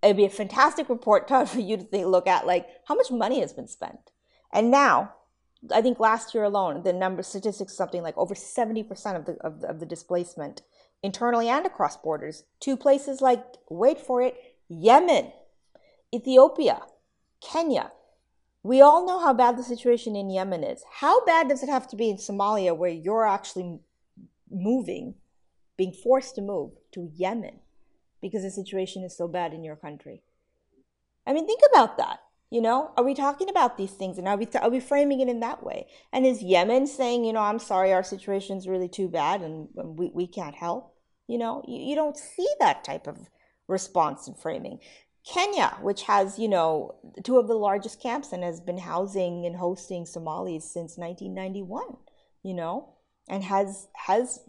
It'd 0.02 0.16
be 0.16 0.24
a 0.24 0.30
fantastic 0.30 0.88
report, 0.88 1.28
Todd, 1.28 1.48
for 1.48 1.60
you 1.60 1.76
to 1.76 1.84
think, 1.84 2.06
look 2.06 2.26
at, 2.26 2.46
like 2.46 2.66
how 2.86 2.94
much 2.94 3.10
money 3.10 3.40
has 3.40 3.52
been 3.52 3.68
spent. 3.68 4.10
And 4.52 4.70
now, 4.70 5.14
I 5.72 5.80
think 5.80 6.00
last 6.00 6.34
year 6.34 6.44
alone, 6.44 6.82
the 6.82 6.92
number 6.92 7.22
statistics 7.22 7.76
something 7.76 8.02
like 8.02 8.18
over 8.18 8.34
70% 8.34 9.16
of 9.16 9.24
the, 9.26 9.32
of 9.40 9.60
the, 9.60 9.68
of 9.68 9.80
the 9.80 9.86
displacement 9.86 10.62
internally 11.02 11.48
and 11.48 11.64
across 11.66 11.96
borders 11.96 12.44
to 12.60 12.76
places 12.76 13.20
like, 13.20 13.44
wait 13.70 14.00
for 14.00 14.22
it, 14.22 14.34
Yemen, 14.68 15.32
Ethiopia, 16.14 16.82
Kenya. 17.42 17.92
We 18.62 18.80
all 18.80 19.04
know 19.06 19.18
how 19.18 19.32
bad 19.32 19.56
the 19.56 19.64
situation 19.64 20.14
in 20.14 20.30
Yemen 20.30 20.62
is. 20.62 20.84
How 21.00 21.24
bad 21.24 21.48
does 21.48 21.62
it 21.62 21.68
have 21.68 21.88
to 21.88 21.96
be 21.96 22.08
in 22.08 22.16
Somalia 22.16 22.76
where 22.76 22.90
you're 22.90 23.26
actually 23.26 23.80
moving, 24.50 25.14
being 25.76 25.92
forced 25.92 26.36
to 26.36 26.42
move 26.42 26.72
to 26.92 27.10
Yemen 27.14 27.58
because 28.20 28.42
the 28.42 28.50
situation 28.50 29.02
is 29.02 29.16
so 29.16 29.26
bad 29.26 29.52
in 29.52 29.64
your 29.64 29.76
country? 29.76 30.22
I 31.26 31.32
mean, 31.32 31.46
think 31.46 31.62
about 31.72 31.98
that. 31.98 32.20
You 32.50 32.60
know, 32.60 32.92
are 32.96 33.04
we 33.04 33.14
talking 33.14 33.48
about 33.48 33.78
these 33.78 33.92
things 33.92 34.18
and 34.18 34.28
are 34.28 34.36
we, 34.36 34.46
are 34.60 34.70
we 34.70 34.78
framing 34.78 35.20
it 35.20 35.28
in 35.28 35.40
that 35.40 35.64
way? 35.64 35.86
And 36.12 36.26
is 36.26 36.42
Yemen 36.42 36.86
saying, 36.86 37.24
you 37.24 37.32
know, 37.32 37.40
I'm 37.40 37.58
sorry, 37.58 37.92
our 37.92 38.02
situation 38.04 38.58
is 38.58 38.68
really 38.68 38.88
too 38.88 39.08
bad 39.08 39.40
and 39.40 39.68
we, 39.74 40.10
we 40.14 40.26
can't 40.26 40.54
help? 40.54 40.94
You 41.26 41.38
know, 41.38 41.64
you, 41.66 41.80
you 41.80 41.94
don't 41.94 42.16
see 42.16 42.46
that 42.60 42.84
type 42.84 43.06
of 43.06 43.16
response 43.68 44.28
and 44.28 44.38
framing. 44.38 44.80
Kenya, 45.24 45.78
which 45.82 46.02
has, 46.02 46.38
you 46.38 46.48
know, 46.48 46.94
two 47.22 47.38
of 47.38 47.46
the 47.46 47.54
largest 47.54 48.02
camps 48.02 48.32
and 48.32 48.42
has 48.42 48.60
been 48.60 48.78
housing 48.78 49.46
and 49.46 49.56
hosting 49.56 50.04
Somalis 50.04 50.64
since 50.64 50.98
1991, 50.98 51.96
you 52.42 52.54
know, 52.54 52.94
and 53.28 53.44
has 53.44 53.88
has 53.94 54.40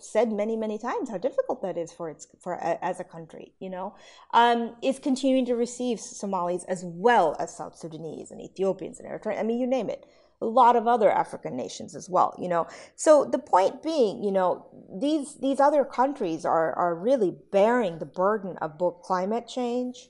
said 0.00 0.30
many 0.30 0.56
many 0.56 0.78
times 0.78 1.10
how 1.10 1.18
difficult 1.18 1.60
that 1.62 1.76
is 1.76 1.92
for 1.92 2.08
its 2.08 2.28
for 2.40 2.54
a, 2.54 2.84
as 2.84 3.00
a 3.00 3.04
country, 3.04 3.52
you 3.60 3.70
know, 3.70 3.94
um, 4.32 4.74
is 4.82 4.98
continuing 4.98 5.46
to 5.46 5.54
receive 5.54 6.00
Somalis 6.00 6.64
as 6.64 6.82
well 6.84 7.36
as 7.38 7.56
South 7.56 7.76
Sudanese 7.76 8.30
and 8.30 8.40
Ethiopians 8.40 8.98
and 8.98 9.08
Eritreans. 9.08 9.38
I 9.38 9.44
mean, 9.44 9.60
you 9.60 9.66
name 9.66 9.88
it 9.88 10.04
a 10.40 10.46
lot 10.46 10.76
of 10.76 10.86
other 10.86 11.10
African 11.10 11.56
nations 11.56 11.94
as 11.94 12.08
well, 12.10 12.34
you 12.38 12.48
know. 12.48 12.66
So 12.94 13.24
the 13.24 13.38
point 13.38 13.82
being, 13.82 14.22
you 14.22 14.30
know, 14.30 14.66
these 15.00 15.36
these 15.36 15.60
other 15.60 15.84
countries 15.84 16.44
are 16.44 16.74
are 16.74 16.94
really 16.94 17.34
bearing 17.52 17.98
the 17.98 18.06
burden 18.06 18.56
of 18.58 18.78
both 18.78 19.02
climate 19.02 19.48
change 19.48 20.08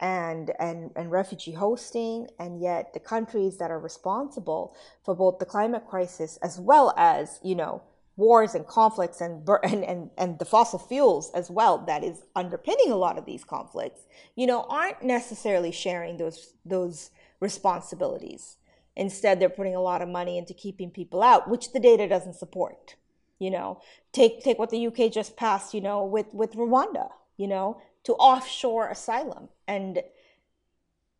and 0.00 0.50
and 0.58 0.90
and 0.96 1.10
refugee 1.10 1.52
hosting, 1.52 2.28
and 2.38 2.60
yet 2.60 2.94
the 2.94 3.00
countries 3.00 3.58
that 3.58 3.70
are 3.70 3.78
responsible 3.78 4.74
for 5.04 5.14
both 5.14 5.38
the 5.38 5.46
climate 5.46 5.86
crisis 5.86 6.38
as 6.42 6.58
well 6.58 6.94
as, 6.96 7.38
you 7.42 7.54
know, 7.54 7.82
wars 8.16 8.54
and 8.54 8.66
conflicts 8.66 9.20
and, 9.20 9.46
and 9.62 9.84
and 9.84 10.10
and 10.16 10.38
the 10.38 10.44
fossil 10.46 10.78
fuels 10.78 11.30
as 11.34 11.50
well 11.50 11.84
that 11.86 12.02
is 12.02 12.22
underpinning 12.34 12.90
a 12.90 12.96
lot 12.96 13.18
of 13.18 13.26
these 13.26 13.44
conflicts, 13.44 14.06
you 14.36 14.46
know, 14.46 14.62
aren't 14.70 15.02
necessarily 15.02 15.70
sharing 15.70 16.16
those 16.16 16.54
those 16.64 17.10
responsibilities 17.40 18.56
Instead, 18.96 19.38
they're 19.38 19.48
putting 19.48 19.76
a 19.76 19.80
lot 19.80 20.02
of 20.02 20.08
money 20.08 20.38
into 20.38 20.54
keeping 20.54 20.90
people 20.90 21.22
out, 21.22 21.48
which 21.48 21.72
the 21.72 21.80
data 21.80 22.08
doesn't 22.08 22.34
support. 22.34 22.96
You 23.38 23.50
know, 23.50 23.80
take 24.12 24.42
take 24.42 24.58
what 24.58 24.70
the 24.70 24.86
UK 24.86 25.12
just 25.12 25.36
passed, 25.36 25.74
you 25.74 25.80
know, 25.80 26.04
with 26.04 26.32
with 26.32 26.54
Rwanda, 26.54 27.10
you 27.36 27.46
know, 27.46 27.80
to 28.04 28.14
offshore 28.14 28.88
asylum 28.88 29.50
and 29.68 30.02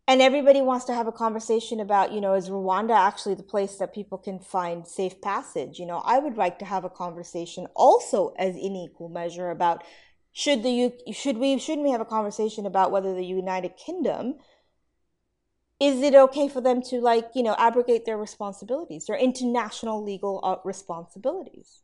and 0.09 0.21
everybody 0.21 0.61
wants 0.61 0.85
to 0.85 0.93
have 0.93 1.07
a 1.07 1.11
conversation 1.11 1.81
about, 1.81 2.13
you 2.13 2.21
know, 2.21 2.33
is 2.33 2.49
Rwanda 2.49 2.95
actually 2.95 3.35
the 3.35 3.43
place 3.43 3.75
that 3.75 3.93
people 3.93 4.17
can 4.17 4.39
find 4.39 4.87
safe 4.87 5.19
passage? 5.21 5.79
You 5.79 5.85
know, 5.85 6.01
I 6.05 6.17
would 6.17 6.37
like 6.37 6.59
to 6.59 6.65
have 6.65 6.85
a 6.85 6.89
conversation 6.89 7.67
also 7.75 8.33
as 8.39 8.55
in 8.55 8.75
equal 8.75 9.09
measure 9.09 9.51
about 9.51 9.83
should 10.31 10.63
the 10.63 10.93
should 11.11 11.37
we 11.37 11.59
shouldn't 11.59 11.85
we 11.85 11.91
have 11.91 12.01
a 12.01 12.05
conversation 12.05 12.65
about 12.65 12.91
whether 12.91 13.13
the 13.13 13.25
United 13.25 13.75
Kingdom 13.75 14.35
is 15.79 16.01
it 16.01 16.15
okay 16.15 16.47
for 16.47 16.61
them 16.61 16.81
to 16.81 16.99
like 16.99 17.29
you 17.35 17.43
know 17.43 17.55
abrogate 17.57 18.05
their 18.05 18.17
responsibilities 18.17 19.05
their 19.05 19.17
international 19.17 20.03
legal 20.03 20.39
uh, 20.43 20.57
responsibilities? 20.63 21.83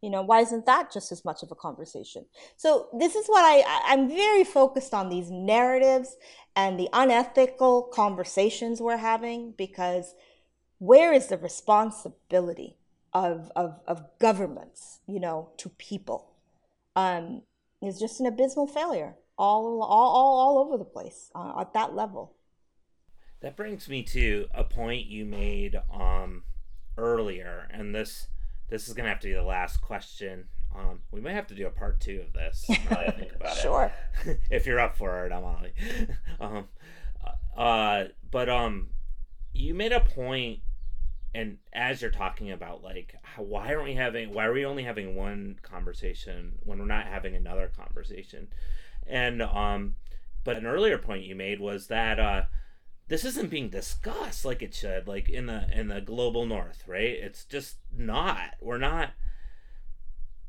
You 0.00 0.10
know 0.10 0.22
why 0.22 0.40
isn't 0.40 0.66
that 0.66 0.92
just 0.92 1.12
as 1.12 1.24
much 1.24 1.42
of 1.42 1.50
a 1.50 1.54
conversation? 1.54 2.26
So 2.56 2.88
this 2.98 3.14
is 3.14 3.26
what 3.26 3.42
i 3.42 3.62
i'm 3.86 4.08
very 4.08 4.44
focused 4.44 4.94
on 4.94 5.08
these 5.08 5.30
narratives 5.30 6.16
and 6.56 6.78
the 6.78 6.88
unethical 6.92 7.82
conversations 7.84 8.80
we're 8.80 8.96
having 8.96 9.54
because 9.56 10.14
where 10.78 11.12
is 11.12 11.28
the 11.28 11.38
responsibility 11.38 12.76
of, 13.12 13.50
of, 13.56 13.80
of 13.86 14.02
governments, 14.18 15.00
you 15.06 15.18
know, 15.20 15.48
to 15.56 15.68
people? 15.70 16.32
Um, 16.96 17.42
is 17.82 17.98
just 17.98 18.20
an 18.20 18.26
abysmal 18.26 18.66
failure 18.66 19.14
all, 19.36 19.82
all, 19.82 20.14
all, 20.14 20.38
all 20.38 20.58
over 20.58 20.78
the 20.78 20.84
place 20.84 21.30
uh, 21.34 21.60
at 21.60 21.74
that 21.74 21.94
level. 21.94 22.34
That 23.44 23.56
brings 23.56 23.90
me 23.90 24.02
to 24.04 24.46
a 24.54 24.64
point 24.64 25.04
you 25.04 25.26
made 25.26 25.78
um, 25.92 26.44
earlier, 26.96 27.68
and 27.70 27.94
this 27.94 28.28
this 28.70 28.88
is 28.88 28.94
gonna 28.94 29.10
have 29.10 29.20
to 29.20 29.28
be 29.28 29.34
the 29.34 29.42
last 29.42 29.82
question. 29.82 30.48
Um, 30.74 31.00
we 31.10 31.20
might 31.20 31.34
have 31.34 31.48
to 31.48 31.54
do 31.54 31.66
a 31.66 31.70
part 31.70 32.00
two 32.00 32.22
of 32.26 32.32
this. 32.32 32.64
I 32.70 33.10
think 33.10 33.34
about 33.34 33.54
sure. 33.58 33.92
if 34.50 34.64
you're 34.64 34.80
up 34.80 34.96
for 34.96 35.26
it, 35.26 35.30
I'm 35.30 35.44
on. 35.44 35.66
um, 36.40 36.68
uh, 37.54 38.04
but 38.30 38.48
um, 38.48 38.88
you 39.52 39.74
made 39.74 39.92
a 39.92 40.00
point, 40.00 40.60
and 41.34 41.58
as 41.74 42.00
you're 42.00 42.10
talking 42.10 42.50
about 42.50 42.82
like, 42.82 43.14
how, 43.22 43.42
why 43.42 43.74
aren't 43.74 43.84
we 43.84 43.94
having? 43.94 44.32
Why 44.32 44.46
are 44.46 44.54
we 44.54 44.64
only 44.64 44.84
having 44.84 45.16
one 45.16 45.58
conversation 45.60 46.54
when 46.60 46.78
we're 46.78 46.86
not 46.86 47.08
having 47.08 47.36
another 47.36 47.70
conversation? 47.76 48.48
And 49.06 49.42
um, 49.42 49.96
but 50.44 50.56
an 50.56 50.64
earlier 50.64 50.96
point 50.96 51.24
you 51.24 51.34
made 51.34 51.60
was 51.60 51.88
that 51.88 52.18
uh 52.18 52.44
this 53.08 53.24
isn't 53.24 53.50
being 53.50 53.68
discussed 53.68 54.44
like 54.44 54.62
it 54.62 54.74
should 54.74 55.06
like 55.06 55.28
in 55.28 55.46
the 55.46 55.66
in 55.72 55.88
the 55.88 56.00
global 56.00 56.46
north 56.46 56.84
right? 56.86 57.16
It's 57.20 57.44
just 57.44 57.76
not. 57.96 58.54
We're 58.60 58.78
not 58.78 59.10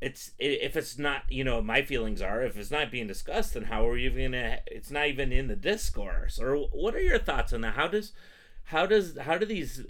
it's 0.00 0.32
if 0.38 0.76
it's 0.76 0.98
not 0.98 1.22
you 1.30 1.42
know 1.42 1.62
my 1.62 1.82
feelings 1.82 2.20
are 2.20 2.42
if 2.42 2.56
it's 2.56 2.70
not 2.70 2.90
being 2.90 3.06
discussed 3.06 3.54
then 3.54 3.64
how 3.64 3.86
are 3.88 3.92
we 3.92 4.04
even 4.04 4.32
gonna 4.32 4.58
it's 4.66 4.90
not 4.90 5.06
even 5.06 5.32
in 5.32 5.48
the 5.48 5.56
discourse 5.56 6.38
or 6.38 6.54
what 6.56 6.94
are 6.94 7.00
your 7.00 7.18
thoughts 7.18 7.52
on 7.52 7.62
that? 7.62 7.74
How 7.74 7.88
does 7.88 8.12
how 8.64 8.86
does 8.86 9.16
how 9.18 9.38
do 9.38 9.46
these 9.46 9.84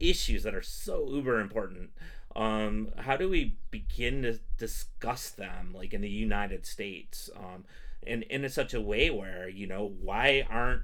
issues 0.00 0.42
that 0.42 0.54
are 0.54 0.62
so 0.62 1.08
uber 1.08 1.40
important 1.40 1.90
um 2.34 2.88
how 2.98 3.16
do 3.16 3.28
we 3.28 3.56
begin 3.70 4.22
to 4.22 4.38
discuss 4.58 5.30
them 5.30 5.72
like 5.72 5.92
in 5.94 6.00
the 6.00 6.10
united 6.10 6.66
states 6.66 7.30
um 7.36 7.64
and 8.06 8.24
in 8.24 8.48
such 8.48 8.74
a 8.74 8.80
way 8.80 9.08
where 9.08 9.48
you 9.48 9.66
know 9.66 9.94
why 10.00 10.44
aren't 10.50 10.82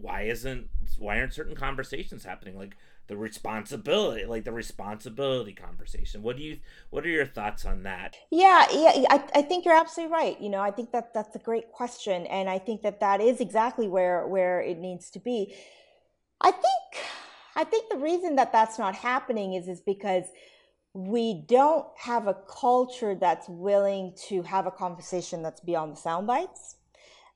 why 0.00 0.22
isn't 0.22 0.68
why 0.98 1.18
aren't 1.18 1.34
certain 1.34 1.54
conversations 1.54 2.24
happening? 2.24 2.56
Like 2.56 2.76
the 3.08 3.16
responsibility 3.16 4.24
like 4.26 4.44
the 4.44 4.52
responsibility 4.52 5.52
conversation. 5.52 6.22
What 6.22 6.36
do 6.36 6.42
you 6.42 6.58
what 6.90 7.04
are 7.04 7.10
your 7.10 7.26
thoughts 7.26 7.64
on 7.64 7.82
that? 7.84 8.16
Yeah 8.30 8.66
yeah 8.72 9.06
I, 9.10 9.22
I 9.34 9.42
think 9.42 9.64
you're 9.64 9.74
absolutely 9.74 10.12
right. 10.12 10.40
You 10.40 10.50
know 10.50 10.60
i 10.60 10.70
think 10.70 10.92
that 10.92 11.12
that's 11.14 11.34
a 11.34 11.40
great 11.40 11.72
question 11.72 12.26
and 12.26 12.48
i 12.48 12.58
think 12.58 12.82
that 12.82 13.00
that 13.00 13.20
is 13.20 13.40
exactly 13.40 13.88
where 13.88 14.26
where 14.26 14.60
it 14.60 14.78
needs 14.78 15.10
to 15.10 15.18
be. 15.18 15.54
I 16.40 16.50
think 16.50 17.04
i 17.56 17.64
think 17.64 17.90
the 17.90 17.98
reason 17.98 18.36
that 18.36 18.52
that's 18.52 18.78
not 18.78 18.94
happening 18.94 19.54
is 19.54 19.68
is 19.68 19.80
because 19.80 20.24
we 20.94 21.44
don't 21.46 21.86
have 21.96 22.26
a 22.26 22.34
culture 22.34 23.14
that's 23.14 23.48
willing 23.48 24.14
to 24.28 24.42
have 24.42 24.66
a 24.66 24.70
conversation 24.70 25.42
that's 25.42 25.60
beyond 25.60 25.92
the 25.92 26.00
sound 26.00 26.26
bites 26.26 26.77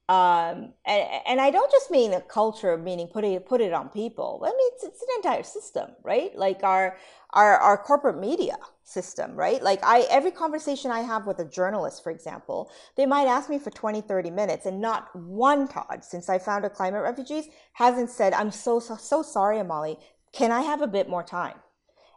um, 0.08 0.74
and, 0.84 1.08
and 1.26 1.40
I 1.40 1.50
don't 1.50 1.70
just 1.70 1.90
mean 1.90 2.12
a 2.12 2.20
culture, 2.20 2.76
meaning 2.76 3.06
put 3.08 3.24
it 3.24 3.46
put 3.46 3.60
it 3.60 3.72
on 3.72 3.88
people. 3.88 4.42
I 4.44 4.48
mean 4.50 4.70
it's, 4.74 4.84
it's 4.84 5.02
an 5.02 5.08
entire 5.16 5.42
system, 5.44 5.90
right? 6.02 6.36
Like 6.36 6.62
our 6.64 6.96
our 7.32 7.56
our 7.58 7.78
corporate 7.78 8.18
media 8.18 8.56
system, 8.82 9.34
right? 9.36 9.62
Like 9.62 9.80
I 9.84 10.00
every 10.10 10.32
conversation 10.32 10.90
I 10.90 11.00
have 11.00 11.26
with 11.26 11.38
a 11.38 11.44
journalist, 11.44 12.02
for 12.02 12.10
example, 12.10 12.70
they 12.96 13.06
might 13.06 13.26
ask 13.26 13.48
me 13.48 13.58
for 13.58 13.70
20, 13.70 14.00
30 14.02 14.30
minutes, 14.30 14.66
and 14.66 14.80
not 14.80 15.14
one 15.16 15.68
Todd, 15.68 16.04
since 16.04 16.28
I 16.28 16.38
founded 16.38 16.74
Climate 16.74 17.02
Refugees, 17.02 17.46
hasn't 17.74 18.10
said, 18.10 18.34
I'm 18.34 18.50
so 18.50 18.80
so 18.80 18.96
so 18.96 19.22
sorry, 19.22 19.58
Amali. 19.58 19.98
Can 20.32 20.50
I 20.52 20.62
have 20.62 20.82
a 20.82 20.86
bit 20.86 21.08
more 21.08 21.22
time? 21.22 21.56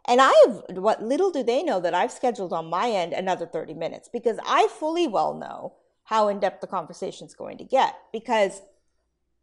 And 0.08 0.20
I 0.20 0.32
have 0.46 0.76
what 0.76 1.02
little 1.02 1.30
do 1.30 1.42
they 1.42 1.62
know 1.62 1.80
that 1.80 1.94
I've 1.94 2.12
scheduled 2.12 2.52
on 2.52 2.66
my 2.70 2.90
end 2.90 3.12
another 3.12 3.46
30 3.46 3.74
minutes 3.74 4.08
because 4.12 4.38
I 4.46 4.68
fully 4.68 5.06
well 5.06 5.34
know 5.34 5.74
how 6.06 6.28
in 6.28 6.40
depth 6.40 6.60
the 6.60 6.66
conversation 6.66 7.26
is 7.26 7.34
going 7.34 7.58
to 7.58 7.64
get. 7.64 7.96
Because, 8.12 8.62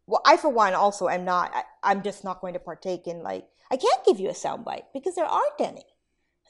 well, 0.06 0.22
I 0.26 0.36
for 0.36 0.48
one 0.48 0.74
also 0.74 1.08
am 1.08 1.24
not. 1.24 1.52
I, 1.82 1.92
am 1.92 2.02
just 2.02 2.24
not 2.24 2.40
going 2.40 2.54
to 2.54 2.60
partake 2.60 3.06
in 3.06 3.22
like 3.22 3.46
I 3.70 3.76
can't 3.76 4.04
give 4.04 4.20
you 4.20 4.28
a 4.28 4.32
soundbite 4.32 4.84
because 4.92 5.14
there 5.14 5.26
aren't 5.26 5.60
any. 5.60 5.84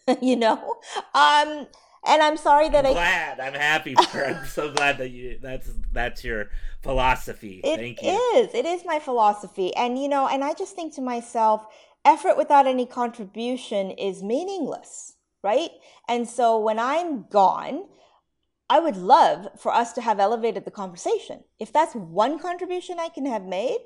you 0.23 0.37
know, 0.37 0.77
um, 1.15 1.67
and 2.07 2.23
I'm 2.23 2.37
sorry 2.37 2.69
that 2.69 2.85
I'm 2.85 2.91
I. 2.91 2.95
Glad 2.95 3.41
I'm 3.41 3.55
happy 3.55 3.95
for. 4.11 4.25
I'm 4.25 4.47
so 4.47 4.71
glad 4.73 4.99
that 4.99 5.11
you. 5.11 5.39
That's 5.41 5.71
that's 5.93 6.23
your 6.25 6.51
philosophy. 6.83 7.61
It 7.65 7.77
Thank 7.77 8.03
you. 8.03 8.11
is. 8.37 8.55
It 8.55 8.67
is 8.67 8.83
my 8.85 8.99
philosophy, 8.99 9.75
and 9.75 9.99
you 9.99 10.09
know, 10.09 10.29
and 10.29 10.45
I 10.45 10.53
just 10.53 10.77
think 10.77 10.95
to 10.95 11.01
myself, 11.01 11.67
effort 12.05 12.37
without 12.37 12.67
any 12.67 12.87
contribution 12.87 13.91
is 13.93 14.23
meaningless, 14.23 15.15
right? 15.43 15.71
And 16.09 16.29
so 16.29 16.59
when 16.59 16.79
I'm 16.79 17.23
gone, 17.25 17.87
I 18.69 18.81
would 18.81 18.97
love 18.97 19.49
for 19.59 19.73
us 19.73 19.93
to 19.95 20.01
have 20.01 20.19
elevated 20.19 20.65
the 20.65 20.71
conversation. 20.71 21.45
If 21.59 21.73
that's 21.73 21.95
one 21.95 22.39
contribution 22.39 22.99
I 22.99 23.09
can 23.09 23.27
have 23.27 23.45
made, 23.45 23.79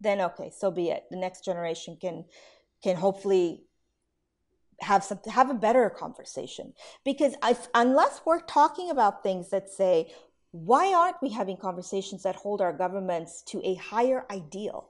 then 0.00 0.20
okay, 0.20 0.50
so 0.56 0.70
be 0.70 0.90
it. 0.90 1.04
The 1.10 1.16
next 1.16 1.44
generation 1.44 1.96
can 2.00 2.24
can 2.82 2.96
hopefully 2.96 3.64
have 4.80 5.04
some 5.04 5.20
have 5.30 5.50
a 5.50 5.54
better 5.54 5.90
conversation 5.90 6.72
because 7.04 7.34
if, 7.44 7.68
unless 7.74 8.22
we're 8.24 8.40
talking 8.40 8.90
about 8.90 9.22
things 9.22 9.50
that 9.50 9.68
say 9.68 10.10
why 10.52 10.92
aren't 10.92 11.20
we 11.22 11.28
having 11.28 11.56
conversations 11.56 12.22
that 12.22 12.34
hold 12.34 12.60
our 12.60 12.72
governments 12.72 13.42
to 13.42 13.60
a 13.62 13.74
higher 13.74 14.24
ideal 14.30 14.88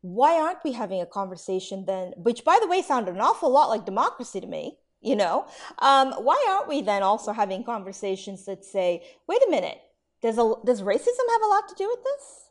why 0.00 0.40
aren't 0.40 0.62
we 0.64 0.72
having 0.72 1.00
a 1.00 1.06
conversation 1.06 1.84
then 1.86 2.12
which 2.16 2.44
by 2.44 2.58
the 2.60 2.68
way 2.68 2.80
sounded 2.82 3.14
an 3.14 3.20
awful 3.20 3.50
lot 3.50 3.68
like 3.68 3.84
democracy 3.84 4.40
to 4.40 4.46
me 4.46 4.78
you 5.00 5.16
know? 5.16 5.46
Um, 5.78 6.12
why 6.12 6.44
aren't 6.48 6.68
we 6.68 6.82
then 6.82 7.02
also 7.02 7.32
having 7.32 7.64
conversations 7.64 8.44
that 8.46 8.64
say 8.64 9.02
wait 9.26 9.40
a 9.46 9.50
minute 9.50 9.78
does, 10.22 10.36
a, 10.36 10.54
does 10.64 10.82
racism 10.82 11.26
have 11.30 11.42
a 11.42 11.46
lot 11.46 11.68
to 11.68 11.74
do 11.76 11.88
with 11.88 12.04
this? 12.04 12.50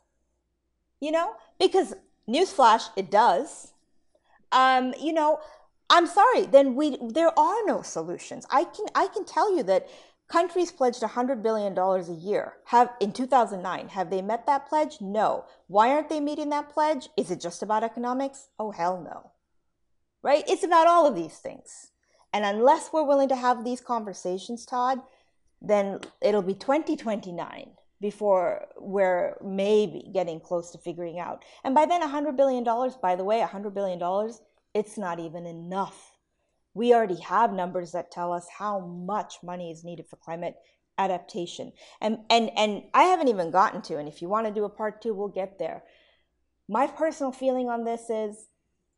You 1.00 1.12
know? 1.12 1.32
Because 1.58 1.94
newsflash 2.28 2.90
it 2.96 3.10
does. 3.10 3.72
Um, 4.52 4.94
you 5.00 5.12
know 5.12 5.38
i'm 5.90 6.06
sorry 6.06 6.44
then 6.46 6.74
we 6.74 6.96
there 7.00 7.36
are 7.38 7.66
no 7.66 7.82
solutions. 7.82 8.46
I 8.50 8.64
can 8.64 8.86
i 8.94 9.06
can 9.08 9.24
tell 9.24 9.56
you 9.56 9.62
that 9.64 9.88
countries 10.28 10.70
pledged 10.70 11.02
100 11.02 11.42
billion 11.42 11.74
dollars 11.74 12.08
a 12.08 12.14
year. 12.14 12.54
Have 12.66 12.90
in 13.00 13.12
2009 13.12 13.88
have 13.88 14.10
they 14.10 14.22
met 14.22 14.46
that 14.46 14.68
pledge? 14.68 15.00
No. 15.00 15.44
Why 15.66 15.90
aren't 15.90 16.08
they 16.08 16.20
meeting 16.20 16.50
that 16.50 16.70
pledge? 16.70 17.08
Is 17.16 17.30
it 17.30 17.40
just 17.40 17.62
about 17.62 17.84
economics? 17.84 18.48
Oh 18.58 18.70
hell 18.70 19.00
no. 19.00 19.32
Right? 20.22 20.44
It's 20.48 20.64
about 20.64 20.86
all 20.86 21.06
of 21.06 21.14
these 21.14 21.38
things 21.38 21.89
and 22.32 22.44
unless 22.44 22.92
we're 22.92 23.04
willing 23.04 23.28
to 23.28 23.36
have 23.36 23.64
these 23.64 23.80
conversations, 23.80 24.64
Todd, 24.64 25.00
then 25.60 26.00
it'll 26.22 26.42
be 26.42 26.54
2029 26.54 27.70
before 28.00 28.66
we're 28.78 29.36
maybe 29.44 30.08
getting 30.12 30.40
close 30.40 30.70
to 30.70 30.78
figuring 30.78 31.18
out. 31.18 31.44
And 31.64 31.74
by 31.74 31.86
then, 31.86 32.00
$100 32.00 32.36
billion, 32.36 32.64
by 33.02 33.14
the 33.14 33.24
way, 33.24 33.40
$100 33.40 33.74
billion, 33.74 34.00
it's 34.74 34.96
not 34.96 35.18
even 35.18 35.44
enough. 35.44 36.16
We 36.72 36.94
already 36.94 37.20
have 37.20 37.52
numbers 37.52 37.92
that 37.92 38.10
tell 38.10 38.32
us 38.32 38.46
how 38.58 38.80
much 38.80 39.42
money 39.42 39.70
is 39.70 39.84
needed 39.84 40.06
for 40.08 40.16
climate 40.16 40.54
adaptation. 40.96 41.72
And, 42.00 42.18
and, 42.30 42.50
and 42.56 42.84
I 42.94 43.04
haven't 43.04 43.28
even 43.28 43.50
gotten 43.50 43.82
to, 43.82 43.98
and 43.98 44.08
if 44.08 44.22
you 44.22 44.28
want 44.28 44.46
to 44.46 44.52
do 44.52 44.64
a 44.64 44.70
part 44.70 45.02
two, 45.02 45.12
we'll 45.12 45.28
get 45.28 45.58
there. 45.58 45.82
My 46.68 46.86
personal 46.86 47.32
feeling 47.32 47.68
on 47.68 47.84
this 47.84 48.08
is 48.08 48.46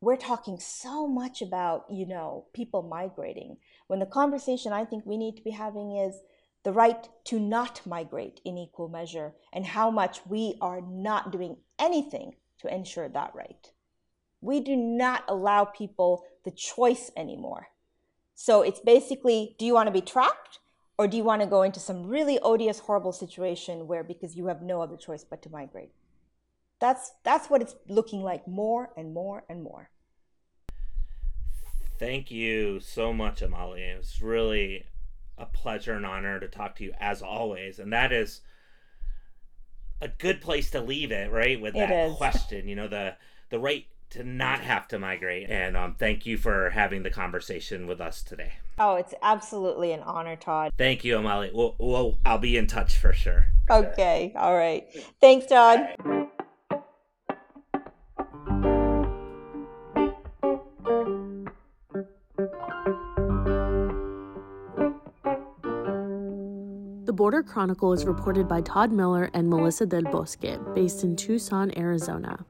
we're 0.03 0.17
talking 0.17 0.59
so 0.59 1.07
much 1.07 1.41
about, 1.41 1.85
you 1.89 2.05
know, 2.05 2.45
people 2.53 2.83
migrating 2.83 3.57
when 3.87 3.99
the 3.99 4.05
conversation 4.05 4.73
I 4.73 4.85
think 4.85 5.05
we 5.05 5.17
need 5.17 5.37
to 5.37 5.43
be 5.43 5.51
having 5.51 5.95
is 5.95 6.19
the 6.63 6.73
right 6.73 7.07
to 7.25 7.39
not 7.39 7.81
migrate 7.85 8.41
in 8.43 8.57
equal 8.57 8.89
measure 8.89 9.33
and 9.53 9.65
how 9.65 9.89
much 9.89 10.25
we 10.25 10.55
are 10.61 10.81
not 10.81 11.31
doing 11.31 11.57
anything 11.79 12.35
to 12.59 12.73
ensure 12.73 13.07
that 13.09 13.33
right. 13.33 13.71
We 14.41 14.59
do 14.59 14.75
not 14.75 15.23
allow 15.27 15.65
people 15.65 16.25
the 16.43 16.51
choice 16.51 17.09
anymore. 17.15 17.67
So 18.35 18.61
it's 18.61 18.81
basically 18.81 19.55
do 19.57 19.65
you 19.65 19.73
want 19.73 19.87
to 19.87 19.93
be 19.93 20.01
trapped 20.01 20.59
or 20.97 21.07
do 21.07 21.15
you 21.15 21.23
want 21.23 21.41
to 21.41 21.47
go 21.47 21.63
into 21.63 21.79
some 21.79 22.07
really 22.07 22.39
odious, 22.39 22.79
horrible 22.79 23.13
situation 23.13 23.87
where 23.87 24.03
because 24.03 24.35
you 24.35 24.47
have 24.47 24.61
no 24.61 24.81
other 24.81 24.97
choice 24.97 25.23
but 25.23 25.41
to 25.43 25.49
migrate? 25.49 25.91
That's, 26.79 27.13
that's 27.23 27.49
what 27.49 27.61
it's 27.61 27.75
looking 27.87 28.21
like 28.21 28.45
more 28.47 28.91
and 28.97 29.13
more 29.13 29.45
and 29.49 29.63
more. 29.63 29.89
Thank 32.03 32.31
you 32.31 32.81
so 32.81 33.13
much, 33.13 33.39
Amali. 33.39 33.79
It's 33.79 34.21
really 34.21 34.87
a 35.37 35.45
pleasure 35.45 35.93
and 35.93 36.05
honor 36.05 36.37
to 36.37 36.49
talk 36.49 36.75
to 36.75 36.83
you 36.83 36.93
as 36.99 37.21
always. 37.21 37.79
And 37.79 37.93
that 37.93 38.11
is 38.11 38.41
a 40.01 40.09
good 40.09 40.41
place 40.41 40.69
to 40.71 40.81
leave 40.81 41.13
it, 41.13 41.31
right? 41.31 41.61
With 41.61 41.75
that 41.75 42.17
question, 42.17 42.67
you 42.67 42.75
know, 42.75 42.89
the 42.89 43.15
the 43.51 43.57
right 43.59 43.85
to 44.09 44.25
not 44.25 44.59
have 44.59 44.85
to 44.89 44.99
migrate. 44.99 45.49
And 45.49 45.77
um, 45.77 45.95
thank 45.97 46.25
you 46.25 46.37
for 46.37 46.71
having 46.71 47.03
the 47.03 47.09
conversation 47.09 47.87
with 47.87 48.01
us 48.01 48.21
today. 48.21 48.51
Oh, 48.77 48.95
it's 48.95 49.13
absolutely 49.21 49.93
an 49.93 50.01
honor, 50.01 50.35
Todd. 50.35 50.73
Thank 50.77 51.05
you, 51.05 51.15
Amali. 51.15 51.53
Well, 51.53 51.75
well 51.79 52.19
I'll 52.25 52.37
be 52.37 52.57
in 52.57 52.67
touch 52.67 52.97
for 52.97 53.13
sure. 53.13 53.45
Okay. 53.69 54.33
All 54.35 54.53
right. 54.53 54.85
Thanks, 55.21 55.45
Todd. 55.45 55.87
Border 67.43 67.53
Chronicle 67.53 67.93
is 67.93 68.05
reported 68.05 68.47
by 68.47 68.61
Todd 68.61 68.91
Miller 68.93 69.29
and 69.33 69.49
Melissa 69.49 69.85
Del 69.85 70.03
Bosque, 70.03 70.59
based 70.73 71.03
in 71.03 71.15
Tucson, 71.17 71.77
Arizona. 71.77 72.45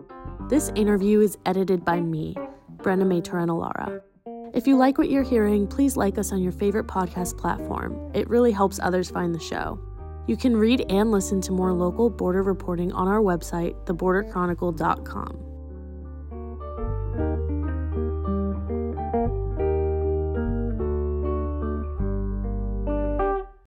This 0.50 0.72
interview 0.76 1.20
is 1.22 1.36
edited 1.48 1.84
by 1.84 2.00
me, 2.00 2.36
Brenda 2.70 3.04
Maytorena 3.06 3.60
Lara. 3.60 4.02
If 4.54 4.68
you 4.68 4.78
like 4.78 5.00
what 5.00 5.10
you're 5.10 5.24
hearing, 5.24 5.66
please 5.66 5.98
like 5.98 6.20
us 6.20 6.32
on 6.32 6.44
your 6.44 6.52
favorite 6.52 6.86
podcast 6.86 7.40
platform. 7.40 8.12
It 8.14 8.30
really 8.30 8.52
helps 8.52 8.80
others 8.80 9.10
find 9.10 9.34
the 9.34 9.40
show. 9.40 9.80
You 10.28 10.38
can 10.38 10.56
read 10.56 10.86
and 10.90 11.12
listen 11.12 11.42
to 11.42 11.52
more 11.52 11.74
local 11.74 12.12
border 12.12 12.44
reporting 12.44 12.92
on 12.92 13.08
our 13.08 13.20
website, 13.20 13.74
theborderchronicle.com. 13.86 15.53